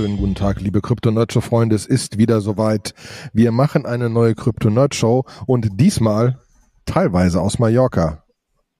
[0.00, 1.76] wunderschönen guten Tag, liebe Krypto-Nerd-Show-Freunde.
[1.76, 2.94] Es ist wieder soweit.
[3.34, 6.40] Wir machen eine neue Krypto-Nerd-Show und diesmal
[6.86, 8.24] teilweise aus Mallorca.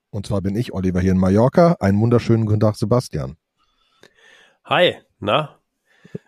[0.09, 1.77] Und zwar bin ich, Oliver, hier in Mallorca.
[1.79, 3.37] Einen wunderschönen guten Tag, Sebastian.
[4.65, 5.59] Hi, na?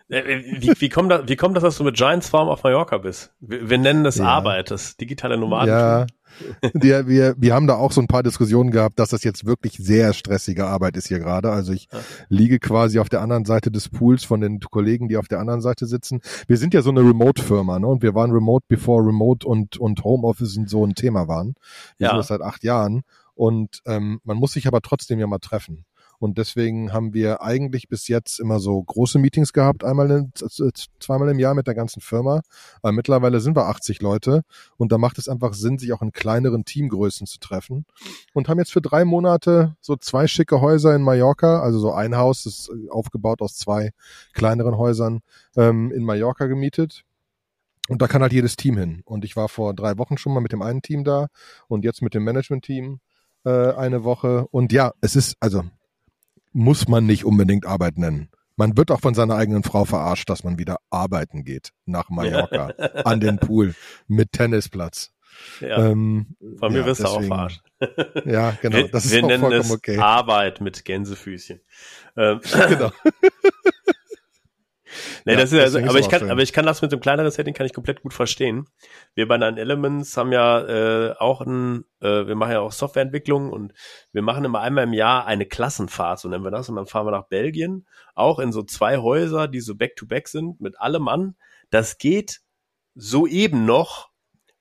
[0.09, 2.61] Äh, äh, wie, wie, kommt das, wie kommt das, dass du mit Giants Farm auf
[2.61, 3.33] Mallorca bist?
[3.39, 4.25] Wir, wir nennen das ja.
[4.25, 5.69] Arbeit, das digitale Nomaden.
[5.69, 6.05] Ja,
[6.73, 9.73] wir, wir, wir haben da auch so ein paar Diskussionen gehabt, dass das jetzt wirklich
[9.77, 11.51] sehr stressige Arbeit ist hier gerade.
[11.51, 11.87] Also ich
[12.29, 15.61] liege quasi auf der anderen Seite des Pools von den Kollegen, die auf der anderen
[15.61, 16.21] Seite sitzen.
[16.47, 17.87] Wir sind ja so eine Remote-Firma, ne?
[17.87, 21.55] Und wir waren Remote, bevor Remote und, und Homeoffice so ein Thema waren.
[21.97, 22.09] Wir ja.
[22.11, 23.03] sind das seit acht Jahren.
[23.35, 25.85] Und ähm, man muss sich aber trotzdem ja mal treffen.
[26.19, 30.31] Und deswegen haben wir eigentlich bis jetzt immer so große Meetings gehabt, einmal, in,
[30.99, 32.41] zweimal im Jahr mit der ganzen Firma.
[32.81, 34.43] Aber mittlerweile sind wir 80 Leute
[34.77, 37.85] und da macht es einfach Sinn, sich auch in kleineren Teamgrößen zu treffen.
[38.33, 42.15] Und haben jetzt für drei Monate so zwei schicke Häuser in Mallorca, also so ein
[42.15, 43.91] Haus ist aufgebaut aus zwei
[44.33, 45.21] kleineren Häusern
[45.55, 47.03] ähm, in Mallorca gemietet.
[47.89, 49.01] Und da kann halt jedes Team hin.
[49.05, 51.27] Und ich war vor drei Wochen schon mal mit dem einen Team da
[51.67, 52.99] und jetzt mit dem Management-Team
[53.45, 54.47] äh, eine Woche.
[54.51, 55.63] Und ja, es ist, also
[56.53, 58.29] muss man nicht unbedingt Arbeit nennen.
[58.55, 62.67] Man wird auch von seiner eigenen Frau verarscht, dass man wieder arbeiten geht nach Mallorca
[63.03, 63.73] an den Pool
[64.07, 65.11] mit Tennisplatz.
[65.59, 65.89] Ja.
[65.89, 67.61] Ähm, von mir ja, wirst du auch verarscht.
[68.25, 68.87] Ja, genau.
[68.87, 69.97] Das wir, ist wir auch nennen es okay.
[69.97, 71.59] Arbeit mit Gänsefüßchen.
[72.15, 72.91] Ähm, genau.
[75.25, 76.31] Nee, ja, das ist also, aber ich kann, schön.
[76.31, 78.67] aber ich kann das mit dem kleineren Setting kann ich komplett gut verstehen.
[79.15, 83.51] Wir bei Nine Elements haben ja äh, auch ein, äh, wir machen ja auch Softwareentwicklung
[83.51, 83.73] und
[84.11, 87.07] wir machen immer einmal im Jahr eine Klassenfahrt, so nennen wir das, und dann fahren
[87.07, 87.85] wir nach Belgien,
[88.15, 91.35] auch in so zwei Häuser, die so back to back sind, mit allem an.
[91.69, 92.41] Das geht
[92.95, 94.09] soeben noch,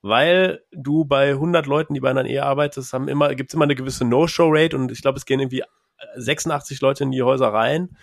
[0.00, 3.74] weil du bei 100 Leuten, die bei einer Ehe arbeitest, haben immer, gibt's immer eine
[3.74, 5.64] gewisse No-Show-Rate und ich glaube, es gehen irgendwie
[6.16, 7.96] 86 Leute in die Häuser rein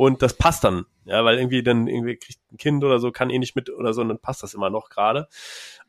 [0.00, 3.28] und das passt dann, ja, weil irgendwie dann irgendwie kriegt ein Kind oder so, kann
[3.28, 5.28] eh nicht mit oder so, und dann passt das immer noch gerade.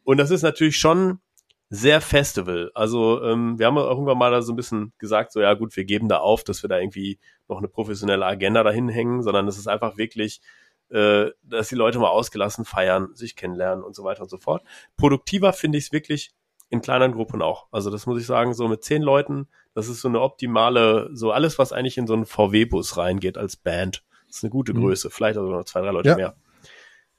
[0.03, 1.21] Und das ist natürlich schon
[1.69, 2.71] sehr Festival.
[2.73, 5.85] Also ähm, wir haben irgendwann mal da so ein bisschen gesagt, so ja gut, wir
[5.85, 9.57] geben da auf, dass wir da irgendwie noch eine professionelle Agenda dahin hängen, sondern es
[9.57, 10.41] ist einfach wirklich,
[10.89, 14.61] äh, dass die Leute mal ausgelassen feiern, sich kennenlernen und so weiter und so fort.
[14.97, 16.33] Produktiver finde ich es wirklich
[16.71, 17.67] in kleineren Gruppen auch.
[17.71, 21.31] Also das muss ich sagen, so mit zehn Leuten, das ist so eine optimale, so
[21.31, 24.03] alles, was eigentlich in so einen VW-Bus reingeht als Band.
[24.27, 24.79] Das ist eine gute mhm.
[24.79, 26.15] Größe, vielleicht also noch zwei, drei Leute ja.
[26.15, 26.35] mehr.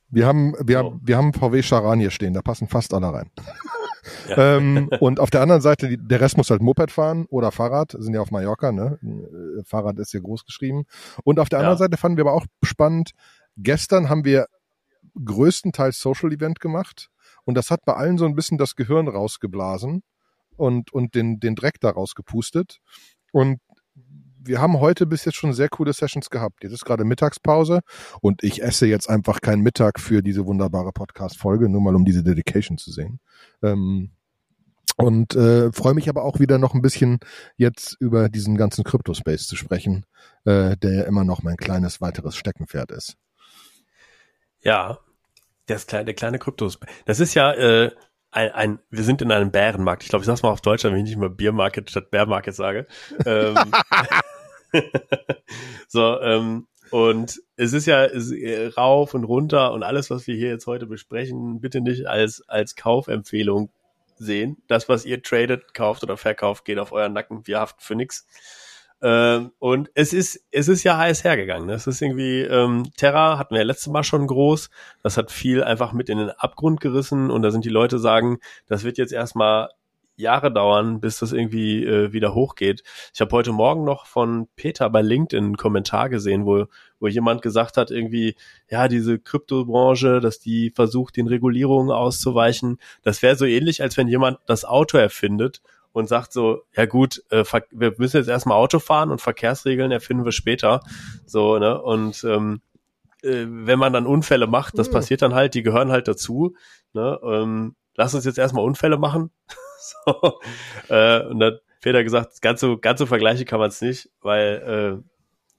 [0.08, 0.84] Wir haben, wir, so.
[0.84, 3.30] haben, wir haben VW Charan hier stehen, da passen fast alle rein.
[4.28, 4.56] Ja.
[4.56, 8.14] ähm, und auf der anderen Seite, der Rest muss halt Moped fahren oder Fahrrad, sind
[8.14, 8.98] ja auf Mallorca, ne?
[9.00, 10.86] Äh, Fahrrad ist hier groß geschrieben.
[11.22, 13.12] Und auf der anderen Seite fanden wir aber auch spannend,
[13.56, 14.46] gestern haben wir
[15.24, 17.11] größtenteils Social Event gemacht
[17.44, 20.03] und das hat bei allen so ein bisschen das Gehirn rausgeblasen
[20.56, 22.78] und, und den, den Dreck daraus gepustet.
[23.32, 23.60] Und
[24.44, 26.62] wir haben heute bis jetzt schon sehr coole Sessions gehabt.
[26.62, 27.80] Jetzt ist gerade Mittagspause
[28.20, 32.22] und ich esse jetzt einfach keinen Mittag für diese wunderbare Podcast-Folge, nur mal um diese
[32.22, 33.20] Dedication zu sehen.
[33.62, 34.10] Ähm,
[34.97, 37.19] und äh, freue mich aber auch wieder noch ein bisschen
[37.56, 40.04] jetzt über diesen ganzen Crypto-Space zu sprechen,
[40.44, 43.16] äh, der ja immer noch mein kleines weiteres Steckenpferd ist.
[44.60, 44.98] Ja,
[45.75, 46.78] das kleine, der kleine Kryptos.
[47.05, 47.91] Das ist ja äh,
[48.31, 50.03] ein, ein, wir sind in einem Bärenmarkt.
[50.03, 52.87] Ich glaube, ich sag's mal auf Deutsch, wenn ich nicht mal Biermarket statt Bärmarket sage.
[53.27, 53.56] Ähm,
[55.88, 60.34] so, ähm, und es ist ja es, äh, rauf und runter und alles, was wir
[60.34, 63.71] hier jetzt heute besprechen, bitte nicht als, als Kaufempfehlung
[64.16, 64.59] sehen.
[64.68, 67.47] Das, was ihr tradet, kauft oder verkauft, geht auf euren Nacken.
[67.47, 68.27] Wir haften für nix.
[69.03, 71.69] Ähm, und es ist, es ist ja heiß hergegangen.
[71.69, 74.71] Das ist irgendwie, ähm, Terra hatten wir ja letztes Mal schon groß.
[75.03, 78.39] Das hat viel einfach mit in den Abgrund gerissen und da sind die Leute sagen,
[78.69, 79.71] das wird jetzt erstmal
[80.16, 82.83] Jahre dauern, bis das irgendwie äh, wieder hochgeht.
[83.15, 86.66] Ich habe heute Morgen noch von Peter bei LinkedIn einen Kommentar gesehen, wo,
[87.01, 88.37] wo jemand gesagt hat, irgendwie,
[88.71, 92.78] ja, diese Kryptobranche, dass die versucht, den Regulierungen auszuweichen.
[93.03, 95.60] Das wäre so ähnlich, als wenn jemand das Auto erfindet
[95.92, 100.24] und sagt so, ja gut, äh, wir müssen jetzt erstmal Auto fahren und Verkehrsregeln erfinden
[100.24, 100.80] wir später.
[101.27, 101.80] So, ne?
[101.80, 102.60] Und ähm,
[103.22, 104.92] äh, wenn man dann Unfälle macht, das mhm.
[104.94, 106.56] passiert dann halt, die gehören halt dazu.
[106.92, 107.18] Ne?
[107.22, 109.30] Ähm, lass uns jetzt erstmal Unfälle machen.
[110.06, 110.41] so,
[110.89, 115.03] äh, und dann Peter gesagt, ganz so, ganz so Vergleiche kann man es nicht, weil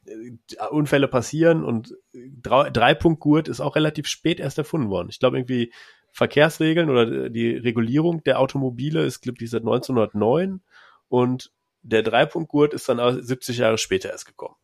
[0.07, 5.09] äh, Unfälle passieren und drei, Dreipunktgurt ist auch relativ spät erst erfunden worden.
[5.09, 5.71] Ich glaube irgendwie
[6.13, 10.61] Verkehrsregeln oder die Regulierung der Automobile ist, glaube ich, seit 1909
[11.09, 11.51] und
[11.81, 14.55] der Dreipunktgurt ist dann 70 Jahre später erst gekommen.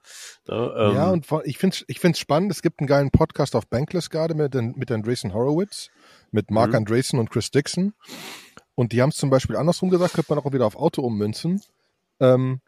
[0.48, 2.51] Ja, ähm, ja und ich finde es ich find's spannend.
[2.51, 5.90] Es gibt einen geilen Podcast auf Bankless gerade mit, mit Andreessen Horowitz,
[6.31, 6.78] mit Mark mhm.
[6.78, 7.94] Andreessen und Chris Dixon.
[8.75, 11.62] Und die haben es zum Beispiel andersrum gesagt, könnte man auch wieder auf Auto ummünzen.
[12.22, 12.62] Ähm,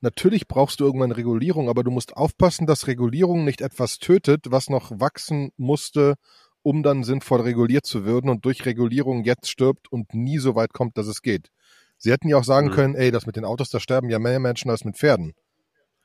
[0.00, 4.70] natürlich brauchst du irgendwann Regulierung, aber du musst aufpassen, dass Regulierung nicht etwas tötet, was
[4.70, 6.14] noch wachsen musste,
[6.68, 10.74] um dann sinnvoll reguliert zu werden und durch Regulierung jetzt stirbt und nie so weit
[10.74, 11.48] kommt, dass es geht.
[11.96, 12.72] Sie hätten ja auch sagen mhm.
[12.72, 15.32] können, ey, das mit den Autos, da sterben ja mehr Menschen als mit Pferden.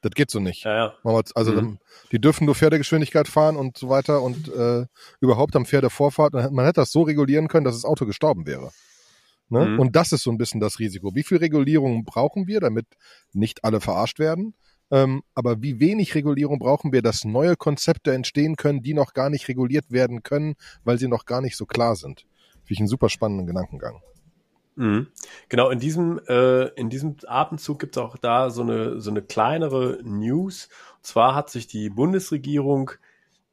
[0.03, 0.63] Das geht so nicht.
[0.63, 1.21] Ja, ja.
[1.35, 1.79] Also mhm.
[2.13, 4.85] die dürfen nur Pferdegeschwindigkeit fahren und so weiter und äh,
[5.19, 6.31] überhaupt am Pferde Vorfahrt.
[6.31, 8.71] Man hätte das so regulieren können, dass das Auto gestorben wäre.
[9.49, 9.65] Ne?
[9.65, 9.79] Mhm.
[9.81, 11.13] Und das ist so ein bisschen das Risiko.
[11.13, 12.85] Wie viel Regulierung brauchen wir, damit
[13.33, 14.55] nicht alle verarscht werden?
[14.91, 19.29] Ähm, aber wie wenig Regulierung brauchen wir, dass neue Konzepte entstehen können, die noch gar
[19.29, 22.25] nicht reguliert werden können, weil sie noch gar nicht so klar sind?
[22.63, 24.01] Finde ich einen super spannenden Gedankengang.
[24.75, 25.07] Mhm.
[25.49, 29.21] Genau, in diesem, äh, in diesem Atemzug gibt es auch da so eine, so eine
[29.21, 30.69] kleinere News.
[30.97, 32.91] Und zwar hat sich die Bundesregierung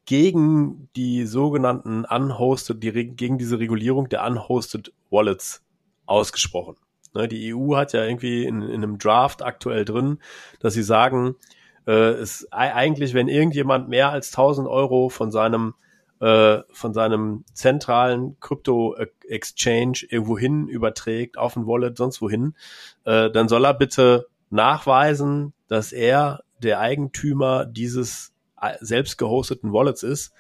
[0.07, 5.63] gegen die sogenannten unhosted, die, gegen diese Regulierung der unhosted Wallets
[6.07, 6.77] ausgesprochen.
[7.15, 10.19] Ne, die EU hat ja irgendwie in, in einem Draft aktuell drin,
[10.61, 11.35] dass sie sagen,
[11.87, 15.75] äh, es eigentlich, wenn irgendjemand mehr als 1000 Euro von seinem
[16.21, 22.55] äh, von seinem zentralen Krypto-Exchange irgendwohin überträgt, auf ein Wallet, sonst wohin,
[23.05, 30.03] äh, dann soll er bitte nachweisen, dass er der Eigentümer dieses äh, selbst gehosteten Wallets
[30.03, 30.33] ist.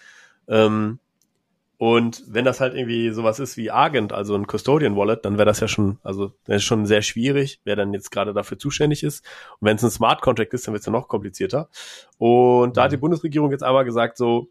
[1.80, 5.46] Und wenn das halt irgendwie sowas ist wie Argent, also ein Custodian Wallet, dann wäre
[5.46, 9.02] das ja schon, also das ist schon sehr schwierig, wer dann jetzt gerade dafür zuständig
[9.02, 9.24] ist.
[9.58, 11.70] Und wenn es ein Smart Contract ist, dann wird es ja noch komplizierter.
[12.18, 13.00] Und da hat die mhm.
[13.00, 14.50] Bundesregierung jetzt aber gesagt, so,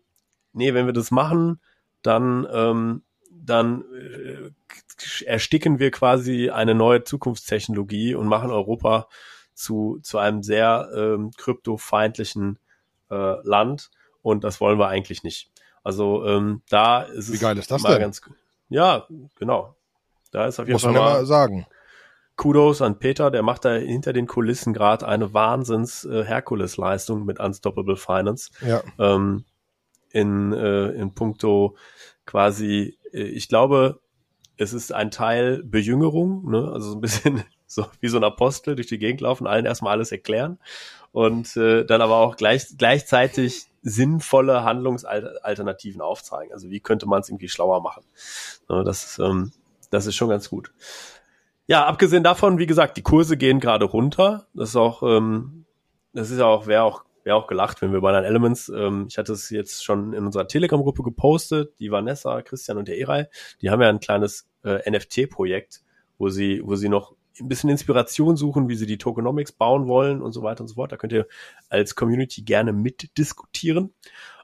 [0.54, 1.60] nee, wenn wir das machen,
[2.02, 9.08] dann, ähm, dann äh, ersticken wir quasi eine neue Zukunftstechnologie und machen Europa
[9.54, 12.58] zu, zu einem sehr ähm, kryptofeindlichen
[13.12, 13.92] äh, Land.
[14.24, 15.52] Und das wollen wir eigentlich nicht.
[15.84, 18.02] Also ähm, da ist Wie geil ist das mal denn?
[18.02, 18.22] ganz
[18.70, 19.76] ja, genau.
[20.32, 21.66] Da ist auf jeden Muss Fall man mal sagen.
[22.36, 27.40] Kudos an Peter, der macht da hinter den Kulissen gerade eine Wahnsinns äh, Herkules-Leistung mit
[27.40, 28.52] Unstoppable Finance.
[28.62, 28.82] Ja.
[28.98, 29.44] Ähm,
[30.12, 31.76] in, äh, in puncto
[32.26, 34.00] quasi, äh, ich glaube,
[34.58, 36.72] es ist ein Teil Bejüngerung, ne?
[36.72, 39.94] also so ein bisschen so wie so ein Apostel durch die Gegend laufen, allen erstmal
[39.94, 40.60] alles erklären
[41.12, 46.54] und äh, dann aber auch gleich, gleichzeitig sinnvolle Handlungsalternativen aufzeigen.
[46.54, 48.04] Also wie könnte man es irgendwie schlauer machen?
[48.70, 49.52] Ne, das, ähm,
[49.90, 50.72] das ist schon ganz gut.
[51.68, 54.48] Ja, abgesehen davon, wie gesagt, die Kurse gehen gerade runter.
[54.54, 55.66] Das ist auch, ähm,
[56.14, 59.18] das ist auch, wäre auch wäre auch gelacht, wenn wir bei den Elements, ähm, ich
[59.18, 63.30] hatte es jetzt schon in unserer Telegram-Gruppe gepostet, die Vanessa, Christian und der Erei,
[63.62, 65.82] die haben ja ein kleines äh, NFT-Projekt,
[66.18, 70.22] wo sie, wo sie noch ein bisschen Inspiration suchen, wie sie die Tokenomics bauen wollen
[70.22, 70.92] und so weiter und so fort.
[70.92, 71.28] Da könnt ihr
[71.70, 73.94] als Community gerne mitdiskutieren.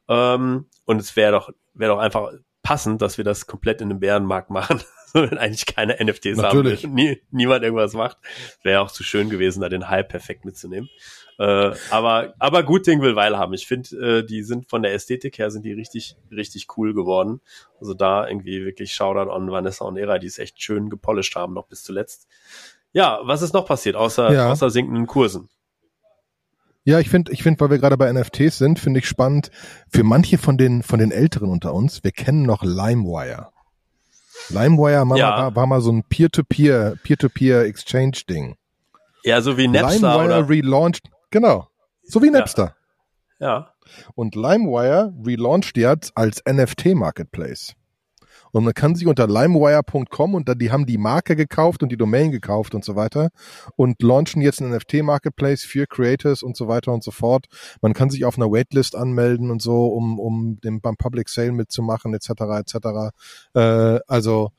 [0.08, 2.32] Ähm, und es wäre doch, wäre doch einfach
[2.66, 4.82] passend, dass wir das komplett in einem Bärenmarkt machen,
[5.14, 6.84] wenn eigentlich keine NFTs Natürlich.
[6.84, 6.94] haben.
[6.94, 8.18] Nie, niemand irgendwas macht.
[8.64, 10.90] Wäre auch zu schön gewesen, da den Hype perfekt mitzunehmen.
[11.38, 13.54] Äh, aber, aber gut Ding will Weile haben.
[13.54, 17.42] Ich finde, äh, die sind von der Ästhetik her sind die richtig, richtig cool geworden.
[17.80, 21.54] Also da irgendwie wirklich Shoutout an Vanessa und Era, die es echt schön gepolished haben,
[21.54, 22.28] noch bis zuletzt.
[22.96, 24.52] Ja, was ist noch passiert, außer, ja.
[24.52, 25.50] außer sinkenden Kursen?
[26.86, 29.52] Ja, ich finde, ich finde, weil wir gerade bei NFTs sind, finde ich spannend.
[29.90, 33.50] Für manche von den von den Älteren unter uns, wir kennen noch LimeWire.
[34.48, 35.38] LimeWire war, ja.
[35.38, 38.56] war, war mal so ein Peer-to-Peer, Peer-to-Peer-Exchange-Ding.
[39.24, 40.50] Ja, so wie Napster LimeWire oder?
[40.50, 41.68] relaunched, genau,
[42.04, 42.78] so wie Napster.
[43.40, 43.48] Ja.
[43.48, 43.74] ja.
[44.14, 47.76] Und LimeWire relaunched jetzt als NFT-Marketplace.
[48.56, 51.98] Und man kann sich unter limewire.com und da, die haben die Marke gekauft und die
[51.98, 53.32] Domain gekauft und so weiter
[53.76, 57.48] und launchen jetzt einen NFT-Marketplace für Creators und so weiter und so fort.
[57.82, 61.52] Man kann sich auf einer Waitlist anmelden und so, um, um den, beim Public Sale
[61.52, 62.30] mitzumachen, etc.
[62.62, 63.12] etc.
[63.56, 64.52] Äh, also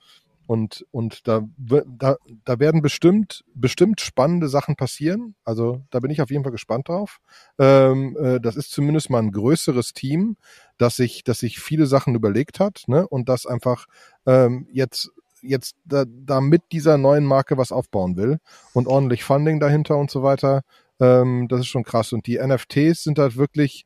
[0.47, 5.35] und, und da, da, da werden bestimmt, bestimmt spannende Sachen passieren.
[5.45, 7.19] Also da bin ich auf jeden Fall gespannt drauf.
[7.59, 10.37] Ähm, äh, das ist zumindest mal ein größeres Team,
[10.79, 13.07] das sich, das sich viele Sachen überlegt hat, ne?
[13.07, 13.87] Und das einfach
[14.27, 15.11] ähm, jetzt
[15.43, 18.39] jetzt da, da mit dieser neuen Marke was aufbauen will
[18.73, 20.63] und ordentlich Funding dahinter und so weiter.
[21.01, 22.13] Ähm, das ist schon krass.
[22.13, 23.85] Und die NFTs sind halt wirklich,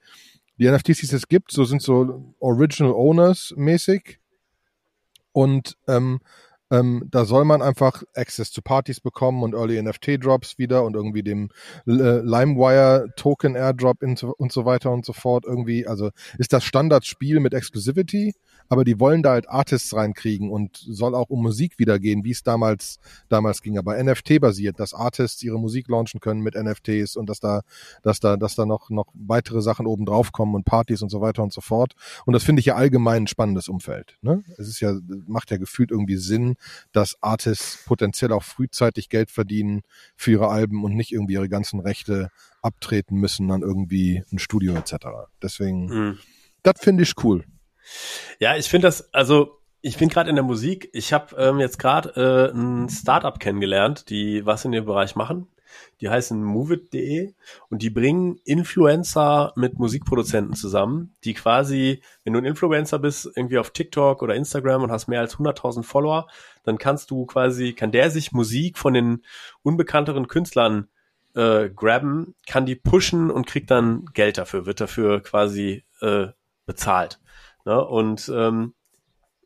[0.58, 4.18] die NFTs, die es jetzt gibt, so sind so Original Owners mäßig.
[5.32, 6.20] Und ähm,
[6.70, 10.94] ähm, da soll man einfach Access zu Partys bekommen und Early NFT Drops wieder und
[10.94, 11.50] irgendwie dem
[11.86, 15.86] äh, LimeWire Token Airdrop und so weiter und so fort irgendwie.
[15.86, 18.34] Also ist das Standardspiel mit Exclusivity
[18.70, 22.30] aber die wollen da halt Artists reinkriegen und soll auch um Musik wieder gehen, wie
[22.30, 23.76] es damals, damals ging.
[23.76, 27.62] Aber NFT basiert, dass Artists ihre Musik launchen können mit NFTs und dass da,
[28.04, 31.20] dass da, dass da noch, noch weitere Sachen oben drauf kommen und Partys und so
[31.20, 31.94] weiter und so fort.
[32.26, 34.16] Und das finde ich ja allgemein ein spannendes Umfeld.
[34.22, 34.44] Ne?
[34.56, 34.94] Es ist ja,
[35.26, 36.54] macht ja gefühlt irgendwie Sinn,
[36.92, 39.80] dass Artists potenziell auch frühzeitig Geld verdienen
[40.14, 42.30] für ihre Alben und nicht irgendwie ihre ganzen Rechte
[42.62, 44.94] abtreten müssen an irgendwie ein Studio etc.
[45.42, 46.18] Deswegen, mhm.
[46.62, 47.44] das finde ich cool.
[48.38, 50.90] Ja, ich finde das, also ich bin gerade in der Musik.
[50.92, 55.48] Ich habe ähm, jetzt gerade äh, ein Startup kennengelernt, die was in dem Bereich machen.
[56.00, 57.32] Die heißen moveit.de
[57.68, 63.58] und die bringen Influencer mit Musikproduzenten zusammen, die quasi, wenn du ein Influencer bist, irgendwie
[63.58, 66.26] auf TikTok oder Instagram und hast mehr als 100.000 Follower,
[66.64, 69.22] dann kannst du quasi, kann der sich Musik von den
[69.62, 70.88] unbekannteren Künstlern
[71.34, 76.28] äh, grabben, kann die pushen und kriegt dann Geld dafür, wird dafür quasi äh,
[76.66, 77.20] bezahlt.
[77.64, 77.84] Ne?
[77.84, 78.74] Und ähm,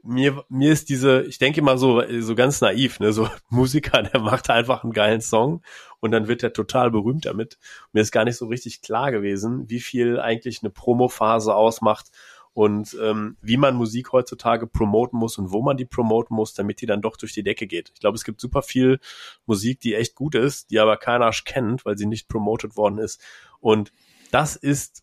[0.04, 4.21] mir, mir ist diese, ich denke mal so, so ganz naiv, ne, so Musiker, der
[4.21, 5.62] macht einfach einen geilen Song
[6.00, 7.59] und dann wird er total berühmt damit.
[7.92, 12.11] Mir ist gar nicht so richtig klar gewesen, wie viel eigentlich eine Promophase ausmacht
[12.52, 16.80] und ähm, wie man Musik heutzutage promoten muss und wo man die promoten muss, damit
[16.80, 17.90] die dann doch durch die Decke geht.
[17.94, 19.00] Ich glaube, es gibt super viel
[19.47, 23.21] Musik, die echt gut ist, die aber keiner kennt, weil sie nicht promotet worden ist.
[23.59, 23.90] Und
[24.30, 25.02] das ist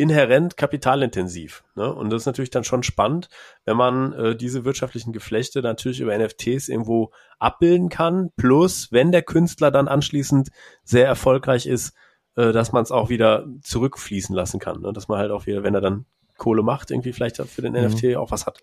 [0.00, 1.62] inhärent kapitalintensiv.
[1.74, 1.92] Ne?
[1.92, 3.28] Und das ist natürlich dann schon spannend,
[3.66, 8.30] wenn man äh, diese wirtschaftlichen Geflechte natürlich über NFTs irgendwo abbilden kann.
[8.36, 10.48] Plus, wenn der Künstler dann anschließend
[10.84, 11.94] sehr erfolgreich ist,
[12.36, 14.80] äh, dass man es auch wieder zurückfließen lassen kann.
[14.80, 14.94] Ne?
[14.94, 16.06] Dass man halt auch wieder, wenn er dann
[16.38, 17.88] Kohle macht, irgendwie vielleicht für den mhm.
[17.88, 18.58] NFT auch was hat.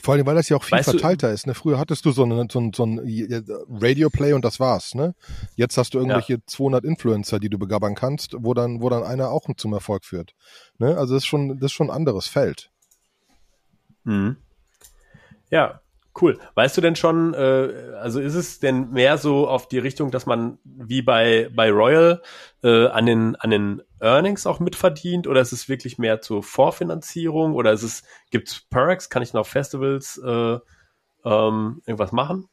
[0.00, 1.46] Vor allem, weil das ja auch viel weißt verteilter du, ist.
[1.46, 1.54] Ne?
[1.54, 2.98] Früher hattest du so einen so ein, so ein
[3.68, 4.94] Radio-Play und das war's.
[4.94, 5.14] Ne?
[5.56, 6.38] Jetzt hast du irgendwelche ja.
[6.46, 10.34] 200 Influencer, die du begabbern kannst, wo dann, wo dann einer auch zum Erfolg führt.
[10.78, 10.96] Ne?
[10.96, 12.70] Also das ist schon, das ist schon ein anderes Feld.
[14.04, 14.36] Mhm.
[15.50, 15.80] Ja,
[16.20, 16.38] Cool.
[16.54, 20.26] Weißt du denn schon, äh, also ist es denn mehr so auf die Richtung, dass
[20.26, 22.22] man wie bei, bei Royal
[22.64, 27.54] äh, an, den, an den Earnings auch mitverdient oder ist es wirklich mehr zur Vorfinanzierung
[27.54, 29.10] oder ist es, gibt's Perks?
[29.10, 30.58] Kann ich noch Festivals äh,
[31.24, 32.48] ähm, irgendwas machen?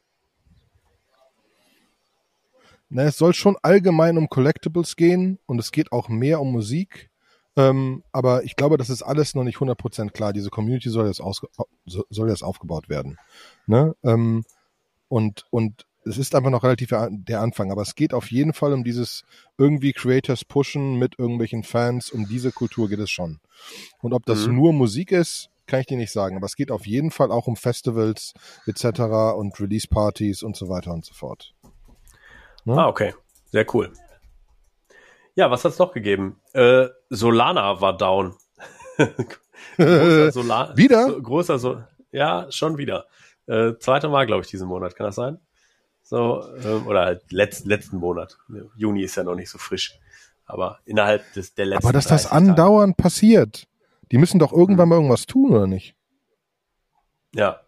[2.88, 7.10] Na, es soll schon allgemein um Collectibles gehen und es geht auch mehr um Musik.
[7.56, 10.32] Ähm, aber ich glaube, das ist alles noch nicht 100% klar.
[10.32, 11.48] Diese Community soll jetzt, ausge
[11.86, 13.18] soll jetzt aufgebaut werden.
[13.66, 13.94] Ne?
[14.04, 14.44] Ähm,
[15.08, 18.72] und, und es ist einfach noch relativ der Anfang, aber es geht auf jeden Fall
[18.72, 19.24] um dieses
[19.58, 23.40] irgendwie Creators pushen mit irgendwelchen Fans, um diese Kultur geht es schon.
[24.02, 24.56] Und ob das mhm.
[24.56, 27.48] nur Musik ist, kann ich dir nicht sagen, aber es geht auf jeden Fall auch
[27.48, 28.34] um Festivals
[28.66, 29.00] etc.
[29.36, 31.54] und Release-Partys und so weiter und so fort.
[32.64, 32.74] Ne?
[32.74, 33.14] Ah, okay.
[33.50, 33.92] Sehr cool.
[35.36, 36.40] Ja, was hat's noch gegeben?
[36.54, 38.34] Äh, Solana war down.
[39.76, 41.08] großer Solar wieder?
[41.08, 43.06] So, großer so ja, schon wieder.
[43.46, 44.96] Äh, zweite Mal, glaube ich, diesen Monat.
[44.96, 45.38] Kann das sein?
[46.02, 48.38] So, ähm, oder halt letzt, letzten Monat.
[48.76, 49.98] Juni ist ja noch nicht so frisch.
[50.46, 53.02] Aber innerhalb des, der letzten Aber dass das andauernd Tage.
[53.02, 53.68] passiert.
[54.12, 54.88] Die müssen doch irgendwann hm.
[54.88, 55.94] mal irgendwas tun, oder nicht?
[57.34, 57.60] Ja.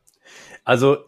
[0.65, 1.05] Also,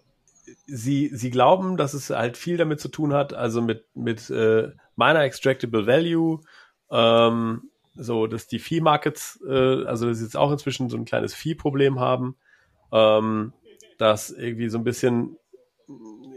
[0.66, 4.72] sie, sie glauben, dass es halt viel damit zu tun hat, also mit, mit äh,
[5.00, 6.40] meiner Extractable Value,
[6.90, 11.34] ähm, so, dass die Fee-Markets, äh, also dass sie jetzt auch inzwischen so ein kleines
[11.34, 12.36] Fee-Problem haben,
[12.92, 13.52] ähm,
[13.98, 15.36] dass irgendwie so ein bisschen,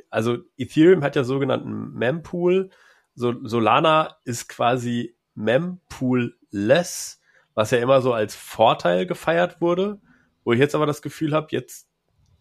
[0.10, 2.70] also Ethereum hat ja sogenannten Mempool,
[3.16, 7.22] so, Solana ist quasi Mempool-less,
[7.54, 10.00] was ja immer so als Vorteil gefeiert wurde,
[10.46, 11.88] wo ich jetzt aber das Gefühl habe, jetzt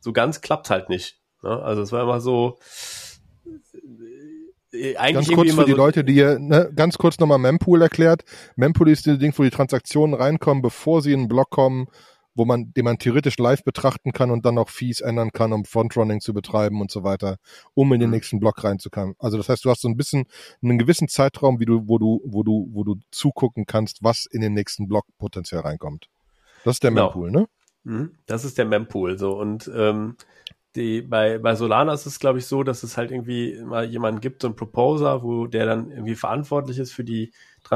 [0.00, 1.20] so ganz klappt halt nicht.
[1.42, 1.60] Ne?
[1.62, 2.58] Also es war immer so,
[4.72, 8.22] eigentlich ganz kurz für die so Leute, die ihr, ne, ganz kurz nochmal Mempool erklärt.
[8.56, 11.88] Mempool ist das Ding, wo die Transaktionen reinkommen, bevor sie in einen Block kommen,
[12.34, 15.64] wo man, den man theoretisch live betrachten kann und dann noch Fees ändern kann, um
[15.64, 17.36] Frontrunning zu betreiben und so weiter,
[17.74, 18.14] um in den mhm.
[18.14, 19.14] nächsten Block reinzukommen.
[19.18, 20.24] Also das heißt, du hast so ein bisschen
[20.62, 24.40] einen gewissen Zeitraum, wie du, wo du, wo du, wo du zugucken kannst, was in
[24.40, 26.08] den nächsten Block potenziell reinkommt.
[26.64, 27.06] Das ist der genau.
[27.06, 27.48] Mempool, ne?
[27.84, 28.12] Mhm.
[28.26, 30.16] Das ist der Mempool, so und ähm,
[30.76, 34.20] die, bei, bei Solana ist es, glaube ich, so, dass es halt irgendwie mal jemanden
[34.20, 37.32] gibt, so ein Proposer, wo der dann irgendwie verantwortlich ist für die,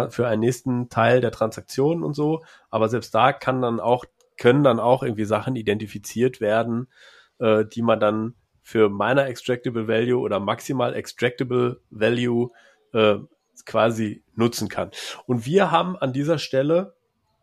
[0.08, 2.42] für einen nächsten Teil der Transaktion und so.
[2.70, 4.04] Aber selbst da kann dann auch,
[4.38, 6.88] können dann auch irgendwie Sachen identifiziert werden,
[7.38, 12.50] äh, die man dann für meiner Extractable Value oder maximal Extractable Value
[12.92, 13.16] äh,
[13.64, 14.90] quasi nutzen kann.
[15.26, 16.94] Und wir haben an dieser Stelle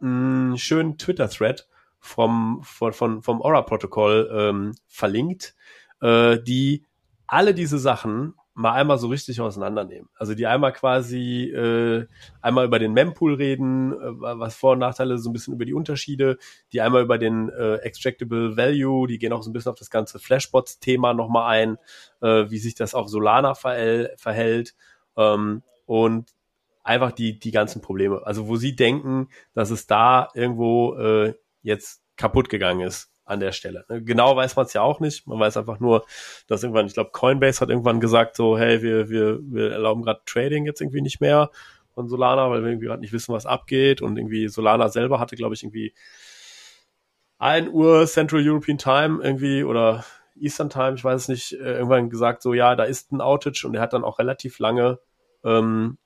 [0.02, 1.68] einen schönen Twitter-Thread,
[2.04, 5.56] vom, von, von, vom Aura-Protokoll ähm, verlinkt,
[6.02, 6.86] äh, die
[7.28, 10.10] alle diese Sachen mal einmal so richtig auseinandernehmen.
[10.16, 12.06] Also die einmal quasi äh,
[12.42, 15.74] einmal über den Mempool reden, äh, was Vor- und Nachteile, so ein bisschen über die
[15.74, 16.38] Unterschiede,
[16.74, 19.90] die einmal über den äh, Extractable Value, die gehen auch so ein bisschen auf das
[19.90, 21.78] ganze Flashbots-Thema nochmal ein,
[22.22, 24.76] äh, wie sich das auf Solana verhält, verhält
[25.16, 26.34] ähm, und
[26.84, 28.22] einfach die, die ganzen Probleme.
[28.26, 31.34] Also wo sie denken, dass es da irgendwo äh,
[31.64, 33.86] jetzt kaputt gegangen ist an der Stelle.
[33.88, 35.28] Genau weiß man es ja auch nicht.
[35.28, 36.06] Man weiß einfach nur,
[36.48, 40.22] dass irgendwann, ich glaube, Coinbase hat irgendwann gesagt, so, hey, wir, wir, wir erlauben gerade
[40.26, 41.50] Trading jetzt irgendwie nicht mehr
[41.94, 44.02] von Solana, weil wir irgendwie gerade nicht wissen, was abgeht.
[44.02, 45.94] Und irgendwie Solana selber hatte, glaube ich, irgendwie
[47.38, 50.04] 1 Uhr Central European Time irgendwie oder
[50.36, 53.66] Eastern Time, ich weiß es nicht, äh, irgendwann gesagt, so ja, da ist ein Outage
[53.66, 55.00] und er hat dann auch relativ lange
[55.44, 55.98] ähm,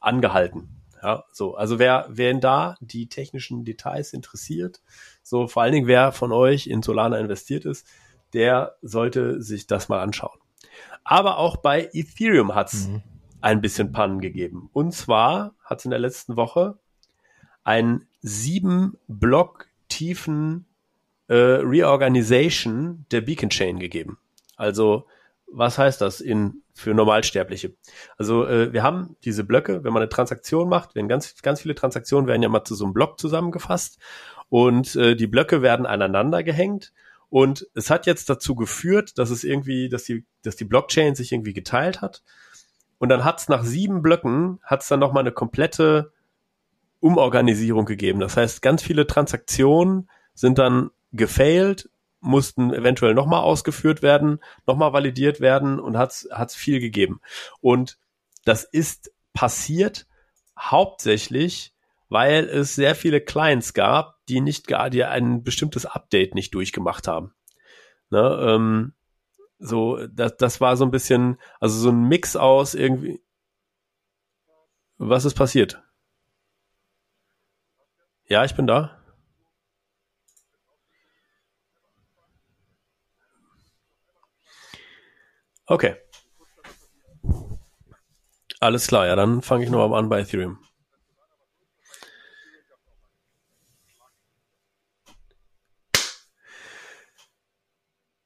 [0.00, 0.79] angehalten.
[1.02, 4.82] Ja, so, also wer, wer da die technischen Details interessiert,
[5.22, 7.86] so vor allen Dingen wer von euch in Solana investiert ist,
[8.32, 10.38] der sollte sich das mal anschauen.
[11.04, 13.02] Aber auch bei Ethereum hat's mhm.
[13.40, 14.68] ein bisschen Pannen gegeben.
[14.72, 16.78] Und zwar hat es in der letzten Woche
[17.64, 20.66] ein sieben Block tiefen
[21.28, 24.18] äh, Reorganization der Beacon Chain gegeben.
[24.56, 25.06] Also
[25.52, 27.74] was heißt das in für Normalsterbliche?
[28.16, 31.74] Also äh, wir haben diese Blöcke, wenn man eine Transaktion macht, wenn ganz ganz viele
[31.74, 33.98] Transaktionen werden ja mal zu so einem Block zusammengefasst
[34.48, 36.92] und äh, die Blöcke werden aneinander gehängt
[37.28, 41.32] und es hat jetzt dazu geführt, dass es irgendwie, dass die dass die Blockchain sich
[41.32, 42.22] irgendwie geteilt hat
[42.98, 46.12] und dann hat es nach sieben Blöcken hat es dann noch mal eine komplette
[47.00, 48.20] Umorganisierung gegeben.
[48.20, 51.88] Das heißt, ganz viele Transaktionen sind dann gefailt
[52.20, 57.20] mussten eventuell nochmal ausgeführt werden, nochmal validiert werden und hat es viel gegeben.
[57.60, 57.98] Und
[58.44, 60.06] das ist passiert
[60.58, 61.74] hauptsächlich,
[62.08, 67.32] weil es sehr viele Clients gab, die nicht die ein bestimmtes Update nicht durchgemacht haben.
[68.10, 68.92] Ne, ähm,
[69.58, 73.22] so, das, das war so ein bisschen, also so ein Mix aus irgendwie.
[74.98, 75.82] Was ist passiert?
[78.26, 78.99] Ja, ich bin da.
[85.70, 85.94] Okay.
[88.58, 90.58] Alles klar, ja, dann fange ich nochmal an bei Ethereum.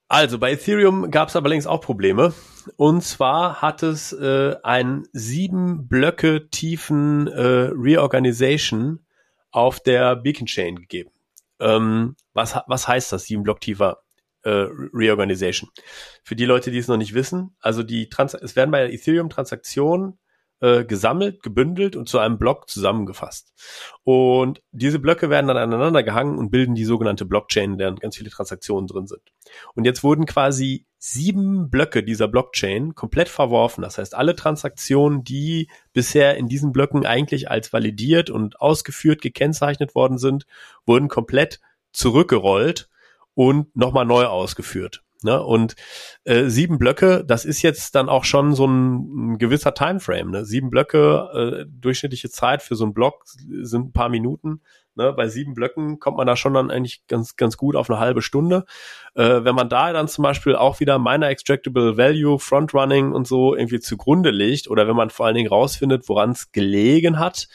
[0.09, 2.33] Also bei Ethereum gab es aber längst auch Probleme.
[2.77, 9.05] Und zwar hat es äh, einen sieben Blöcke tiefen äh, Reorganization
[9.51, 11.11] auf der Beacon Chain gegeben.
[11.61, 14.04] Ähm, was, was heißt das, sieben Block tiefer
[14.45, 15.71] äh, Reorganization.
[16.23, 19.31] Für die Leute, die es noch nicht wissen, also die Trans es werden bei Ethereum
[19.31, 20.19] Transaktionen
[20.61, 23.53] äh, gesammelt, gebündelt und zu einem Block zusammengefasst.
[24.03, 28.17] Und diese Blöcke werden dann aneinander gehangen und bilden die sogenannte Blockchain, in der ganz
[28.17, 29.23] viele Transaktionen drin sind.
[29.75, 33.83] Und jetzt wurden quasi sieben Blöcke dieser Blockchain komplett verworfen.
[33.83, 39.95] Das heißt, alle Transaktionen, die bisher in diesen Blöcken eigentlich als validiert und ausgeführt gekennzeichnet
[39.95, 40.47] worden sind,
[40.87, 41.61] wurden komplett
[41.93, 42.89] zurückgerollt
[43.35, 45.03] und nochmal neu ausgeführt.
[45.25, 45.43] Ne?
[45.43, 45.75] Und
[46.25, 50.31] äh, sieben Blöcke, das ist jetzt dann auch schon so ein, ein gewisser Timeframe.
[50.31, 50.45] Ne?
[50.45, 54.61] Sieben Blöcke, äh, durchschnittliche Zeit für so einen Block sind ein paar Minuten.
[54.97, 55.15] Ne?
[55.15, 58.21] Bei sieben Blöcken kommt man da schon dann eigentlich ganz, ganz gut auf eine halbe
[58.21, 58.67] Stunde.
[59.15, 63.57] Äh, wenn man da dann zum Beispiel auch wieder Miner Extractable Value, Frontrunning und so
[63.57, 67.49] irgendwie zugrunde legt oder wenn man vor allen Dingen rausfindet, woran es gelegen hat,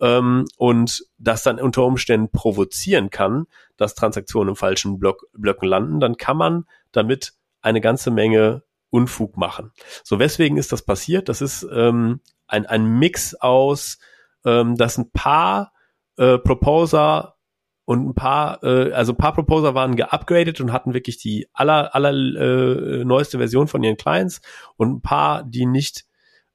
[0.00, 6.00] ähm, und das dann unter Umständen provozieren kann, dass Transaktionen im falschen Block, Blöcken landen,
[6.00, 9.72] dann kann man damit eine ganze Menge Unfug machen.
[10.02, 11.28] So, weswegen ist das passiert?
[11.28, 13.98] Das ist ähm, ein, ein Mix aus,
[14.44, 15.72] ähm, dass ein paar
[16.16, 17.36] äh, Proposer
[17.84, 21.94] und ein paar, äh, also ein paar Proposer waren geupgradet und hatten wirklich die aller,
[21.94, 24.40] aller äh, neueste Version von ihren Clients
[24.76, 26.04] und ein paar, die nicht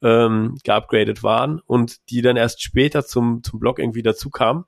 [0.03, 4.65] ähm, geupgradet waren und die dann erst später zum, zum Blog irgendwie dazu kamen.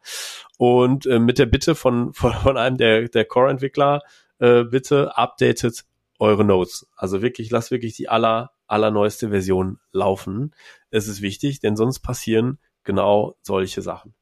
[0.58, 4.02] Und äh, mit der Bitte von, von, von einem der, der Core-Entwickler,
[4.40, 5.86] äh, bitte updatet
[6.18, 6.88] eure Notes.
[6.96, 10.56] Also wirklich, lasst wirklich die aller, allerneueste Version laufen.
[10.90, 14.16] Es ist wichtig, denn sonst passieren genau solche Sachen.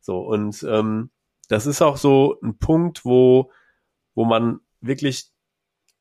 [0.00, 1.10] So, und ähm,
[1.48, 3.50] das ist auch so ein Punkt, wo,
[4.14, 5.30] wo man wirklich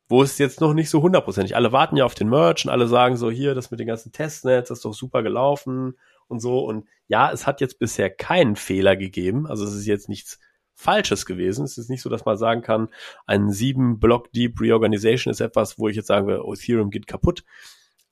[0.09, 1.55] wo es jetzt noch nicht so hundertprozentig.
[1.55, 4.11] Alle warten ja auf den Merch und alle sagen so, hier, das mit den ganzen
[4.11, 6.59] Testnets, das ist doch super gelaufen und so.
[6.59, 9.47] Und ja, es hat jetzt bisher keinen Fehler gegeben.
[9.47, 10.39] Also es ist jetzt nichts
[10.73, 11.65] Falsches gewesen.
[11.65, 12.89] Es ist nicht so, dass man sagen kann,
[13.25, 17.07] ein sieben Block Deep Reorganization ist etwas, wo ich jetzt sagen will, oh, Ethereum geht
[17.07, 17.43] kaputt.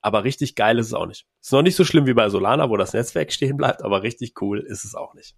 [0.02, 1.26] Aber richtig geil ist es auch nicht.
[1.42, 4.40] Ist noch nicht so schlimm wie bei Solana, wo das Netzwerk stehen bleibt, aber richtig
[4.42, 5.36] cool ist es auch nicht.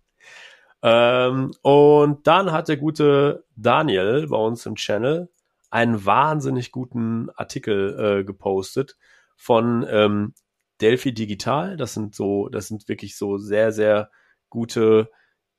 [0.82, 5.30] Ähm, und dann hat der gute Daniel bei uns im Channel
[5.78, 8.98] einen wahnsinnig guten Artikel äh, gepostet,
[9.36, 10.34] von ähm,
[10.82, 11.78] Delphi Digital.
[11.78, 14.10] Das sind so, das sind wirklich so sehr, sehr
[14.50, 15.12] gute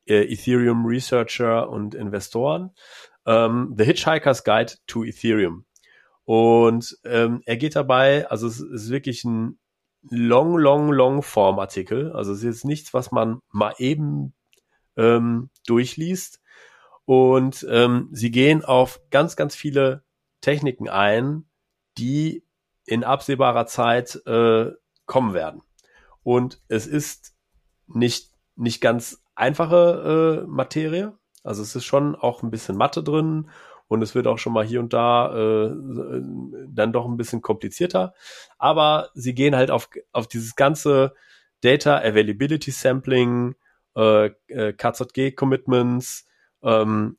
[0.06, 2.72] äh, Ethereum Researcher und Investoren.
[3.26, 5.66] Ähm, The Hitchhiker's Guide to Ethereum.
[6.24, 9.60] Und ähm, er geht dabei, also es ist wirklich ein
[10.10, 12.10] long, long, long Form Artikel.
[12.10, 14.34] Also es ist nichts, was man mal eben
[14.96, 16.40] ähm, durchliest.
[17.04, 20.02] Und ähm, sie gehen auf ganz, ganz viele
[20.40, 21.44] Techniken ein,
[21.96, 22.44] die
[22.84, 24.72] in absehbarer Zeit äh,
[25.06, 25.62] kommen werden.
[26.22, 27.34] Und es ist
[27.86, 31.16] nicht, nicht ganz einfache äh, Materie.
[31.44, 33.50] Also es ist schon auch ein bisschen Mathe drin
[33.88, 35.74] und es wird auch schon mal hier und da äh,
[36.68, 38.14] dann doch ein bisschen komplizierter.
[38.58, 41.14] Aber sie gehen halt auf, auf dieses ganze
[41.62, 43.54] Data Availability Sampling,
[43.96, 46.26] äh, äh, KZG Commitments,
[46.62, 47.16] ähm,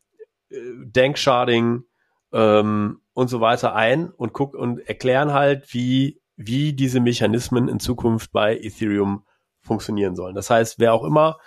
[0.49, 1.83] äh, Denksharding
[2.31, 7.81] ähm, und so weiter ein und guck und erklären halt, wie wie diese Mechanismen in
[7.81, 9.25] Zukunft bei Ethereum
[9.59, 10.35] funktionieren sollen.
[10.35, 11.37] Das heißt, wer auch immer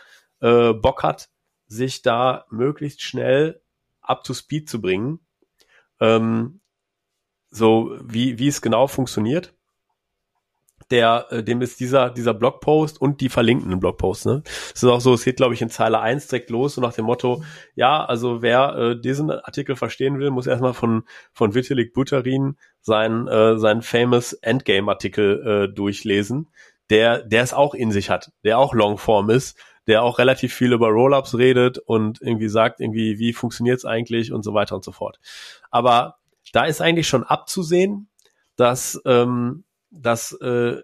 [0.41, 1.31] äh, Bock hat,
[1.67, 3.63] sich da möglichst schnell
[4.03, 5.21] up to speed zu bringen,
[5.99, 6.61] ähm,
[7.49, 9.55] so wie, wie es genau funktioniert,
[10.93, 14.43] der, äh, dem ist dieser, dieser Blogpost und die verlinkenden Blogposts, ne?
[14.45, 16.93] Es ist auch so, es geht, glaube ich, in Zeile 1 direkt los, so nach
[16.93, 17.43] dem Motto,
[17.75, 23.27] ja, also wer äh, diesen Artikel verstehen will, muss erstmal von, von Vitalik Buterin seinen,
[23.27, 26.51] äh, seinen famous Endgame-Artikel äh, durchlesen,
[26.91, 30.75] der, der es auch in sich hat, der auch Longform ist, der auch relativ viel
[30.75, 34.93] über Rollups redet und irgendwie sagt, irgendwie, wie funktioniert's eigentlich und so weiter und so
[34.93, 35.19] fort.
[35.71, 36.19] Aber
[36.53, 38.11] da ist eigentlich schon abzusehen,
[38.57, 40.83] dass ähm, dass äh,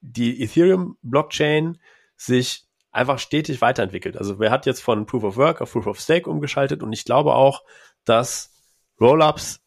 [0.00, 1.78] die Ethereum-Blockchain
[2.16, 4.16] sich einfach stetig weiterentwickelt.
[4.16, 7.04] Also wer hat jetzt von Proof of Work auf Proof of Stake umgeschaltet und ich
[7.04, 7.64] glaube auch,
[8.04, 8.52] dass
[9.00, 9.60] Rollups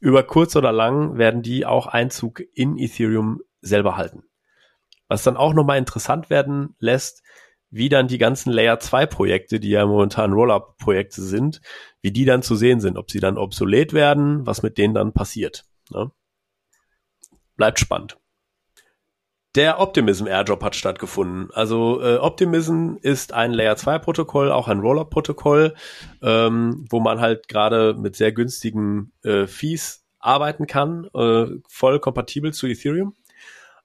[0.00, 4.24] über kurz oder lang werden die auch Einzug in Ethereum selber halten.
[5.08, 7.22] Was dann auch nochmal interessant werden lässt,
[7.70, 11.60] wie dann die ganzen Layer 2 Projekte, die ja momentan Rollup Projekte sind,
[12.00, 15.12] wie die dann zu sehen sind, ob sie dann obsolet werden, was mit denen dann
[15.12, 15.64] passiert.
[15.90, 16.10] Ne?
[17.58, 18.16] Bleibt spannend.
[19.54, 21.50] Der Optimism Airdrop hat stattgefunden.
[21.52, 25.74] Also äh, Optimism ist ein Layer 2 Protokoll, auch ein Rollup Protokoll,
[26.22, 32.52] ähm, wo man halt gerade mit sehr günstigen äh, Fees arbeiten kann, äh, voll kompatibel
[32.52, 33.16] zu Ethereum.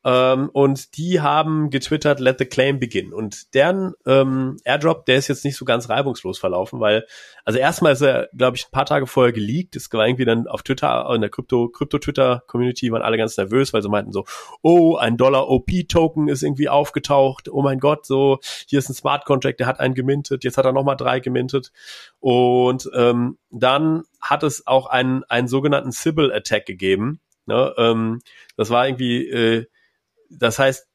[0.05, 3.13] Ähm, und die haben getwittert, let the claim begin.
[3.13, 7.05] Und deren ähm, Airdrop, der ist jetzt nicht so ganz reibungslos verlaufen, weil,
[7.45, 9.75] also erstmal ist er, glaube ich, ein paar Tage vorher geleakt.
[9.75, 13.81] Es war irgendwie dann auf Twitter, in der Krypto, Krypto-Twitter-Community waren alle ganz nervös, weil
[13.81, 14.25] sie meinten so,
[14.61, 17.47] oh, ein Dollar-OP-Token ist irgendwie aufgetaucht.
[17.49, 20.65] Oh mein Gott, so, hier ist ein Smart Contract, der hat einen gemintet, jetzt hat
[20.65, 21.71] er nochmal drei gemintet.
[22.19, 27.21] Und ähm, dann hat es auch einen, einen sogenannten Sybil-Attack gegeben.
[27.45, 27.73] Ne?
[27.77, 28.19] Ähm,
[28.57, 29.65] das war irgendwie äh,
[30.29, 30.87] das heißt,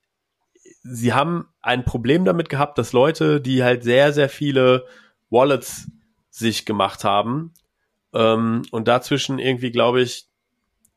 [0.83, 4.87] sie haben ein Problem damit gehabt, dass Leute, die halt sehr, sehr viele
[5.31, 5.89] Wallets
[6.31, 7.53] sich gemacht haben
[8.15, 10.29] ähm, und dazwischen irgendwie, glaube ich,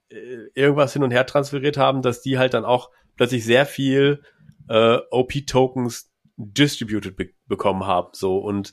[0.10, 4.22] äh, irgendwas hin und her transferiert haben, dass die halt dann auch plötzlich sehr viel
[4.70, 8.10] äh, OP-Tokens distributed be bekommen haben.
[8.13, 8.72] So und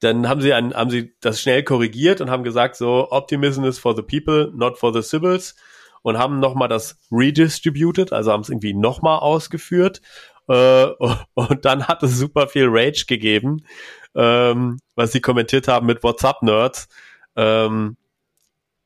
[0.00, 3.78] dann haben sie ein, haben sie das schnell korrigiert und haben gesagt so Optimism is
[3.78, 5.54] for the people, not for the Sybils
[6.08, 10.00] und haben nochmal das redistributed, also haben es irgendwie nochmal ausgeführt.
[10.48, 10.86] Äh,
[11.34, 13.62] und dann hat es super viel Rage gegeben,
[14.14, 16.88] ähm, was sie kommentiert haben mit WhatsApp-Nerds.
[17.36, 17.98] Ähm,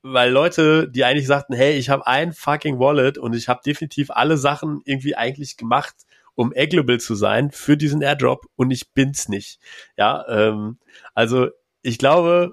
[0.03, 4.11] weil Leute, die eigentlich sagten, hey, ich habe ein fucking Wallet und ich habe definitiv
[4.11, 5.95] alle Sachen irgendwie eigentlich gemacht,
[6.35, 9.61] um eggable zu sein für diesen Airdrop und ich bin's nicht.
[9.97, 10.79] Ja, ähm,
[11.15, 11.51] also
[11.83, 12.51] ich glaube,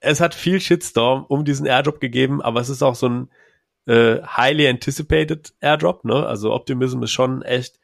[0.00, 3.30] es hat viel Shitstorm um diesen Airdrop gegeben, aber es ist auch so ein
[3.86, 6.04] äh, highly anticipated Airdrop.
[6.04, 6.26] Ne?
[6.26, 7.78] Also Optimism ist schon echt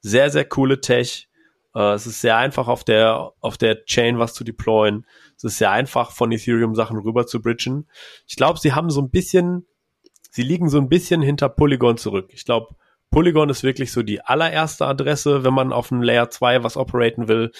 [0.00, 1.28] sehr, sehr coole Tech.
[1.74, 5.06] Äh, es ist sehr einfach auf der, auf der Chain was zu deployen.
[5.36, 7.88] Es ist sehr einfach von Ethereum Sachen rüber zu bridgen.
[8.26, 9.66] Ich glaube, sie haben so ein bisschen,
[10.30, 12.30] sie liegen so ein bisschen hinter Polygon zurück.
[12.32, 12.74] Ich glaube,
[13.10, 17.28] Polygon ist wirklich so die allererste Adresse, wenn man auf einem Layer 2 was operaten
[17.28, 17.52] will.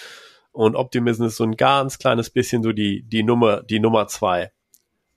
[0.51, 4.51] Und Optimism ist so ein ganz kleines bisschen so die, die Nummer, die Nummer zwei.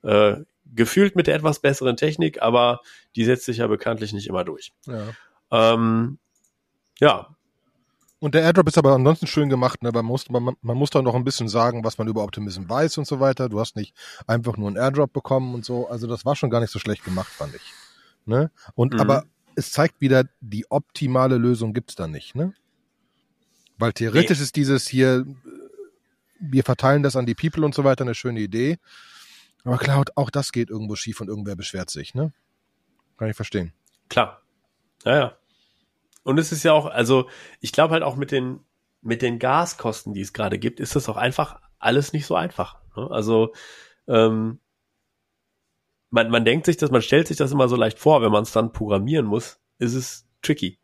[0.03, 0.37] Äh,
[0.75, 2.81] gefühlt mit der etwas besseren Technik, aber
[3.15, 4.73] die setzt sich ja bekanntlich nicht immer durch.
[4.87, 5.09] Ja.
[5.51, 6.19] Ähm,
[6.99, 7.37] ja.
[8.21, 9.83] Und der Airdrop ist aber ansonsten schön gemacht.
[9.83, 9.91] Ne?
[9.93, 12.99] Man, muss, man, man muss da noch ein bisschen sagen, was man über Optimism weiß
[12.99, 13.49] und so weiter.
[13.49, 13.95] Du hast nicht
[14.27, 15.89] einfach nur einen Airdrop bekommen und so.
[15.89, 17.73] Also das war schon gar nicht so schlecht gemacht, fand ich.
[18.25, 18.51] Ne?
[18.75, 19.01] Und mhm.
[19.01, 19.25] aber
[19.57, 22.35] es zeigt wieder, die optimale Lösung gibt's da nicht.
[22.35, 22.55] Ne?
[23.79, 24.45] Weil theoretisch nee.
[24.45, 25.27] ist dieses hier,
[26.39, 28.79] wir verteilen das an die People und so weiter eine schöne Idee.
[29.65, 32.33] Aber klar, auch das geht irgendwo schief und irgendwer beschwert sich, ne?
[33.17, 33.73] Kann ich verstehen.
[34.09, 34.43] Klar.
[35.05, 35.37] Ja, ja.
[36.25, 37.29] Und es ist ja auch, also
[37.61, 38.61] ich glaube halt auch mit den,
[39.01, 42.79] mit den Gaskosten, die es gerade gibt, ist das auch einfach alles nicht so einfach.
[42.97, 43.09] Ne?
[43.11, 43.53] Also
[44.07, 44.61] ähm,
[46.11, 48.43] man, man denkt sich das, man stellt sich das immer so leicht vor, wenn man
[48.43, 50.79] es dann programmieren muss, ist es tricky.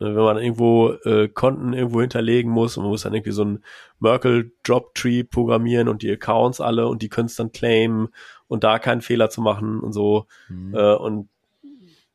[0.00, 3.44] Ne, wenn man irgendwo äh, Konten irgendwo hinterlegen muss und man muss dann irgendwie so
[3.44, 3.64] ein
[3.98, 8.08] Merkle Drop Tree programmieren und die Accounts alle und die können es dann claimen
[8.46, 10.26] und da keinen Fehler zu machen und so.
[10.48, 10.74] Mhm.
[10.74, 11.28] Äh, und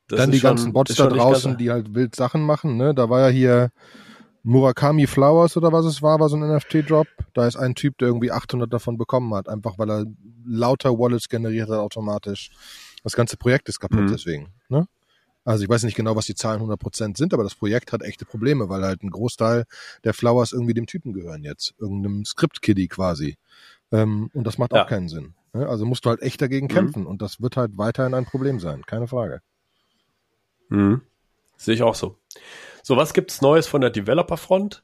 [0.08, 2.93] dann die schon, ganzen Bots da draußen, die halt wild Sachen machen, ne?
[2.93, 3.72] Da war ja hier
[4.43, 7.08] Murakami Flowers oder was es war, war so ein NFT-Drop.
[7.34, 10.06] Da ist ein Typ, der irgendwie 800 davon bekommen hat, einfach weil er
[10.46, 12.52] lauter Wallets generiert hat automatisch.
[13.04, 14.12] Das ganze Projekt ist kaputt mhm.
[14.12, 14.88] deswegen, ne?
[15.45, 18.25] Also ich weiß nicht genau, was die Zahlen 100% sind, aber das Projekt hat echte
[18.25, 19.65] Probleme, weil halt ein Großteil
[20.03, 21.73] der Flowers irgendwie dem Typen gehören jetzt.
[21.79, 23.38] Irgendeinem Script-Kiddie quasi.
[23.91, 24.84] Ähm, und das macht ja.
[24.84, 25.36] auch keinen Sinn.
[25.53, 26.71] Also musst du halt echt dagegen mhm.
[26.71, 29.41] kämpfen und das wird halt weiterhin ein Problem sein, keine Frage.
[30.69, 31.01] Mhm.
[31.58, 32.17] Sehe ich auch so.
[32.82, 34.84] So, was gibt's Neues von der Developer-Front?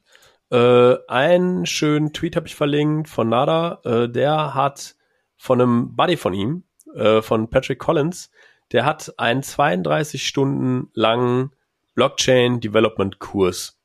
[0.50, 3.80] Äh, einen schönen Tweet habe ich verlinkt von Nada.
[3.84, 4.96] Äh, der hat
[5.36, 8.30] von einem Buddy von ihm, äh, von Patrick Collins,
[8.72, 11.52] der hat einen 32 Stunden langen
[11.94, 13.78] Blockchain Development Kurs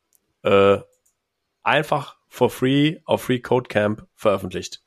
[0.43, 0.77] äh,
[1.63, 4.83] einfach for free auf Free Code Camp veröffentlicht.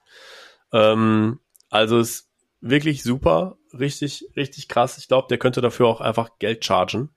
[0.72, 2.30] Ähm, also ist
[2.60, 4.98] wirklich super, richtig, richtig krass.
[4.98, 7.10] Ich glaube, der könnte dafür auch einfach Geld chargen.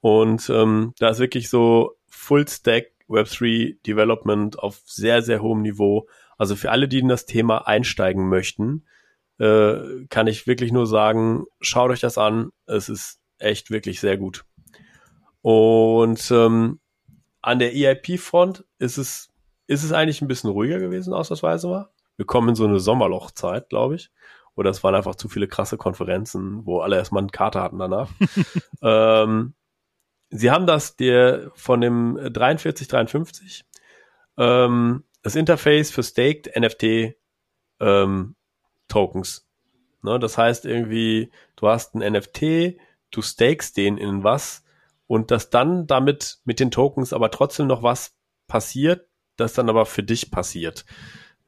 [0.00, 6.08] Und ähm, da ist wirklich so Full Stack Web3 Development auf sehr, sehr hohem Niveau.
[6.38, 8.84] Also für alle, die in das Thema einsteigen möchten,
[9.38, 12.50] äh, kann ich wirklich nur sagen, schaut euch das an.
[12.66, 14.44] Es ist echt wirklich sehr gut.
[15.42, 16.80] Und ähm,
[17.42, 19.30] an der EIP-Front ist es,
[19.66, 21.88] ist es eigentlich ein bisschen ruhiger gewesen, ausnahmsweise mal.
[22.16, 24.10] Wir kommen in so eine Sommerlochzeit, glaube ich.
[24.54, 28.10] Oder es waren einfach zu viele krasse Konferenzen, wo alle erstmal eine Karte hatten danach.
[28.82, 29.54] ähm,
[30.30, 33.64] sie haben das der von dem 4353
[34.38, 37.16] ähm, das Interface für Staked NFT
[37.80, 38.35] ähm,
[38.88, 39.46] Tokens.
[40.02, 42.78] Ne, das heißt irgendwie, du hast ein NFT,
[43.10, 44.64] du stakes den in was
[45.06, 49.86] und dass dann damit mit den Tokens aber trotzdem noch was passiert, das dann aber
[49.86, 50.84] für dich passiert.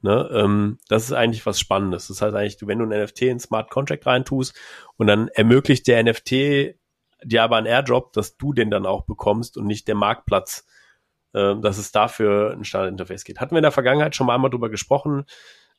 [0.01, 2.07] Ne, ähm, das ist eigentlich was Spannendes.
[2.07, 4.57] Das heißt eigentlich, wenn du ein NFT in Smart Contract reintust
[4.97, 6.75] und dann ermöglicht der NFT
[7.23, 10.65] dir aber ein Airdrop, dass du den dann auch bekommst und nicht der Marktplatz,
[11.33, 13.39] äh, dass es dafür ein Standardinterface geht.
[13.39, 15.25] Hatten wir in der Vergangenheit schon mal einmal drüber gesprochen,